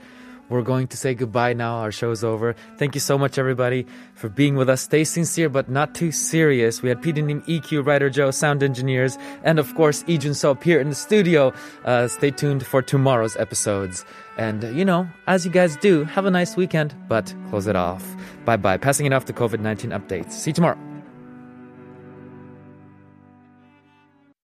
[0.49, 1.81] We're going to say goodbye now.
[1.81, 2.57] Our show's over.
[2.79, 3.85] Thank you so much, everybody,
[4.15, 4.81] for being with us.
[4.81, 6.81] Stay sincere, but not too serious.
[6.81, 10.81] We had PD님, EQ, Writer Joe, sound engineers, and of course, Lee Jun Sub here
[10.81, 11.53] in the studio.
[11.85, 14.07] Uh, stay tuned for tomorrow's episodes.
[14.39, 17.77] And, uh, you know, as you guys do, have a nice weekend, but close it
[17.77, 18.03] off.
[18.47, 18.79] Bye bye.
[18.79, 20.33] Passing it off to COVID 19 updates.
[20.33, 20.88] See you tomorrow.